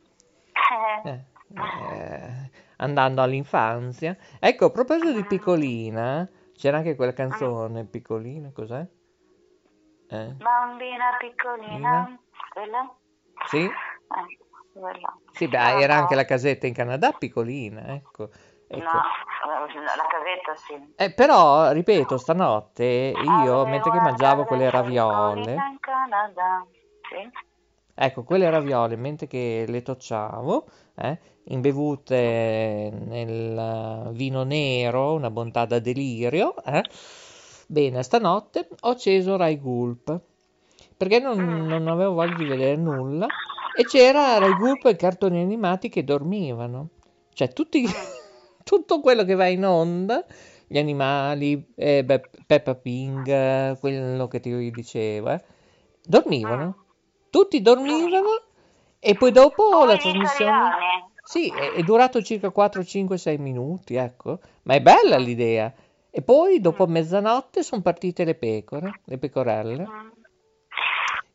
Eh, 1.03 1.25
eh, 1.55 2.51
andando 2.77 3.21
all'infanzia. 3.21 4.15
Ecco, 4.39 4.65
a 4.65 4.71
proposito 4.71 5.11
di 5.11 5.25
piccolina, 5.25 6.29
c'era 6.53 6.77
anche 6.77 6.95
quella 6.95 7.13
canzone, 7.13 7.85
piccolina, 7.85 8.51
cos'è? 8.53 8.85
Eh, 10.11 10.35
bambina 10.37 11.17
piccolina. 11.19 12.19
Quella? 12.53 12.95
sì? 13.45 13.63
Eh, 13.63 13.69
quella. 14.73 15.17
Sì, 15.31 15.47
beh, 15.47 15.81
era 15.81 15.95
anche 15.95 16.15
la 16.15 16.25
casetta 16.25 16.67
in 16.67 16.73
Canada 16.73 17.11
piccolina, 17.11 17.93
ecco. 17.93 18.29
Ecco. 18.71 18.83
No, 18.83 19.01
eh, 19.65 19.83
la 19.95 20.05
casetta 20.07 20.55
sì. 20.55 20.93
Eh, 20.95 21.11
però, 21.13 21.71
ripeto, 21.71 22.17
stanotte 22.17 23.13
io, 23.15 23.33
Avevo 23.33 23.65
mentre 23.65 23.91
che 23.91 23.99
mangiavo 23.99 24.45
quelle 24.45 24.69
raviole, 24.69 25.53
in 25.53 25.79
Canada. 25.79 26.65
Sì. 27.09 27.48
Ecco, 28.01 28.23
quelle 28.23 28.49
raviole, 28.49 28.95
mentre 28.95 29.27
che 29.27 29.65
le 29.67 29.81
tocciavo, 29.81 30.67
eh, 30.95 31.19
imbevute 31.45 32.91
nel 33.07 34.09
vino 34.13 34.43
nero, 34.43 35.13
una 35.13 35.29
bontà 35.29 35.65
da 35.65 35.79
delirio, 35.79 36.55
eh, 36.63 36.83
bene, 37.67 38.01
stanotte 38.01 38.69
ho 38.79 38.89
acceso 38.89 39.35
Rai 39.35 39.59
Gulp, 39.59 40.17
perché 40.95 41.19
non, 41.19 41.65
non 41.67 41.87
avevo 41.89 42.13
voglia 42.13 42.35
di 42.35 42.45
vedere 42.45 42.77
nulla, 42.77 43.27
e 43.75 43.83
c'era 43.83 44.37
Rai 44.37 44.53
Gulp 44.53 44.85
e 44.85 44.95
cartoni 44.95 45.41
animati 45.41 45.89
che 45.89 46.05
dormivano, 46.05 46.89
cioè 47.33 47.51
tutti, 47.51 47.83
tutto 48.63 49.01
quello 49.01 49.25
che 49.25 49.35
va 49.35 49.47
in 49.47 49.65
onda, 49.65 50.25
gli 50.67 50.77
animali, 50.77 51.73
eh, 51.75 52.05
beh, 52.05 52.29
Peppa 52.45 52.75
Pig, 52.75 53.77
quello 53.79 54.27
che 54.29 54.39
ti 54.39 54.71
dicevo, 54.71 55.31
eh, 55.31 55.43
dormivano, 56.01 56.85
tutti 57.29 57.61
dormivano, 57.61 58.41
e 58.99 59.15
poi 59.15 59.31
dopo 59.31 59.85
la 59.85 59.97
trasmissione... 59.97 61.07
Sì, 61.23 61.49
è, 61.51 61.73
è 61.73 61.83
durato 61.83 62.23
circa 62.23 62.49
4, 62.49 62.83
5, 62.83 63.17
6 63.17 63.37
minuti, 63.37 63.95
ecco. 63.95 64.39
Ma 64.63 64.73
è 64.73 64.81
bella 64.81 65.17
l'idea. 65.17 65.71
E 66.09 66.21
poi 66.23 66.59
dopo 66.59 66.87
mezzanotte 66.87 67.61
sono 67.61 67.83
partite 67.83 68.23
le 68.25 68.33
pecore, 68.33 69.01
le 69.05 69.17
pecorelle, 69.19 69.87
Mm. 69.87 70.09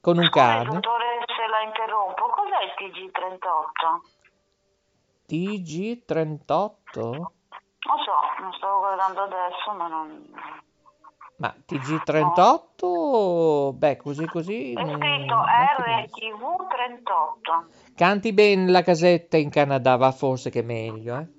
con 0.00 0.18
un 0.18 0.28
cane. 0.30 0.64
dottore, 0.64 1.22
se 1.26 1.46
la 1.48 1.62
interrompo, 1.62 2.26
cos'è 2.26 2.64
il 2.64 2.74
TG38? 2.76 4.00
TG38? 5.28 7.00
Non 7.00 7.98
so, 8.02 8.16
non 8.40 8.52
stavo 8.54 8.78
guardando 8.80 9.22
adesso, 9.22 9.72
ma 9.76 9.86
non... 9.86 10.34
Ma 11.36 11.52
TG38? 11.66 13.72
Beh, 13.72 13.96
così 13.96 14.24
così... 14.26 14.72
È 14.72 14.84
mm, 14.84 14.88
scritto 14.88 15.34
non 15.34 15.44
capisco. 15.44 16.18
RTV38. 16.18 17.94
Canti 17.96 18.32
bene 18.32 18.70
la 18.70 18.82
casetta 18.82 19.36
in 19.36 19.50
Canada, 19.50 19.96
va 19.96 20.12
forse 20.12 20.50
che 20.50 20.60
è 20.60 20.62
meglio, 20.62 21.16
eh? 21.16 21.26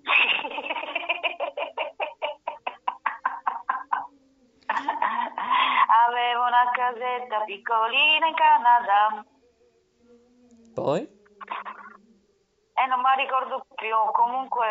Avevo 6.07 6.41
una 6.41 6.69
casetta 6.73 7.39
piccolina 7.45 8.27
in 8.27 8.35
Canada 8.35 9.25
Poi? 10.73 11.07
e 12.75 12.85
non 12.87 12.99
mi 12.99 13.23
ricordo 13.23 13.65
più, 13.75 13.95
comunque 14.11 14.67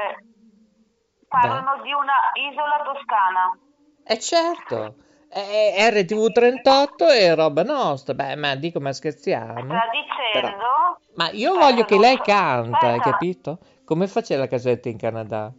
parlano 1.27 1.81
di 1.83 1.91
una 1.93 2.13
isola 2.51 2.83
toscana. 2.85 3.59
Eh 4.05 4.21
certo, 4.21 4.97
eh, 5.35 5.91
RTV38 5.91 7.09
è 7.09 7.35
roba 7.35 7.63
nostra, 7.63 8.15
beh, 8.15 8.37
ma 8.37 8.55
dico, 8.55 8.81
ma 8.81 8.93
scherziamo? 8.93 9.65
Sta 9.65 9.89
dicendo... 9.91 10.99
Ma 11.17 11.31
io 11.31 11.55
voglio 11.57 11.85
che 11.85 11.99
lei 11.99 12.17
canta, 12.19 12.79
hai 12.79 12.99
Aspetta. 12.99 13.11
capito? 13.11 13.59
Come 13.85 14.07
faceva 14.07 14.43
la 14.43 14.49
casetta 14.49 14.89
in 14.89 14.97
Canada? 14.97 15.53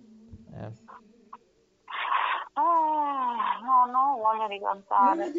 Eh. 0.53 0.83
Ah, 2.53 3.59
no, 3.61 3.91
no, 3.91 4.13
ho 4.13 4.21
voglia 4.21 4.47
di 4.47 4.59
cantare. 4.59 5.31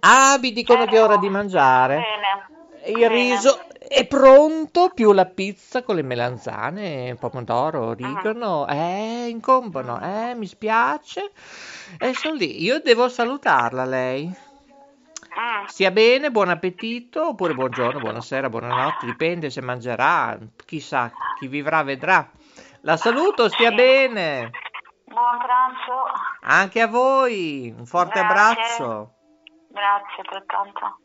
Ah, 0.00 0.38
mi 0.40 0.52
dicono 0.52 0.84
che 0.84 0.96
è 0.96 1.02
ora 1.02 1.16
di 1.16 1.28
mangiare. 1.28 1.96
Bene. 1.96 2.90
Il 2.90 2.98
bene. 2.98 3.08
riso 3.08 3.58
è 3.88 4.06
pronto, 4.06 4.90
più 4.90 5.12
la 5.12 5.24
pizza 5.24 5.82
con 5.82 5.96
le 5.96 6.02
melanzane, 6.02 7.16
pomodoro, 7.18 7.86
origano. 7.86 8.66
Eh, 8.68 9.28
incombono, 9.28 9.98
eh, 10.00 10.34
mi 10.34 10.46
spiace. 10.46 11.32
E 11.98 12.12
sono 12.14 12.34
lì. 12.34 12.62
Io 12.62 12.80
devo 12.80 13.08
salutarla, 13.08 13.84
lei. 13.84 14.26
Mm. 14.26 15.64
Stia 15.66 15.90
bene, 15.90 16.30
buon 16.30 16.50
appetito, 16.50 17.28
oppure 17.28 17.54
buongiorno, 17.54 18.00
buonasera, 18.00 18.48
buonanotte, 18.48 19.06
dipende 19.06 19.50
se 19.50 19.62
mangerà, 19.62 20.36
chissà, 20.66 21.10
chi 21.38 21.46
vivrà 21.46 21.82
vedrà. 21.82 22.28
La 22.82 22.96
saluto, 22.96 23.48
stia 23.48 23.70
bene. 23.70 24.50
Buon 25.04 25.38
pranzo. 25.38 26.04
Anche 26.42 26.80
a 26.80 26.86
voi, 26.88 27.74
un 27.76 27.86
forte 27.86 28.20
Grazie. 28.20 28.50
abbraccio. 28.50 29.12
Grazie 29.70 30.22
altrettanto. 30.22 30.98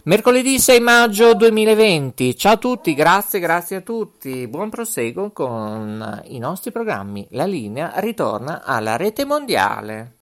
Mercoledì 0.05 0.59
6 0.59 0.81
maggio 0.81 1.35
2020, 1.35 2.35
ciao 2.35 2.55
a 2.55 2.57
tutti, 2.57 2.95
grazie, 2.95 3.41
grazie 3.41 3.77
a 3.77 3.81
tutti, 3.83 4.49
buon 4.49 4.71
proseguo 4.71 5.33
con 5.33 6.23
i 6.29 6.39
nostri 6.39 6.73
programmi. 6.73 7.27
La 7.33 7.45
linea 7.45 7.93
ritorna 7.97 8.65
alla 8.65 8.97
rete 8.97 9.27
mondiale. 9.27 10.22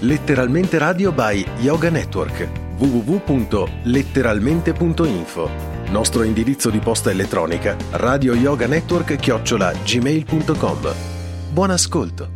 Letteralmente 0.00 0.78
Radio 0.78 1.12
by 1.12 1.44
Yoga 1.60 1.90
Network. 1.90 2.48
www.letteralmente.info 2.76 5.48
Nostro 5.88 6.22
indirizzo 6.22 6.68
di 6.68 6.78
posta 6.78 7.10
elettronica 7.10 7.74
radio 7.92 8.34
yoga 8.34 8.66
network 8.66 9.16
chiocciola 9.16 9.72
gmail.com 9.72 10.92
Buon 11.52 11.70
ascolto 11.70 12.35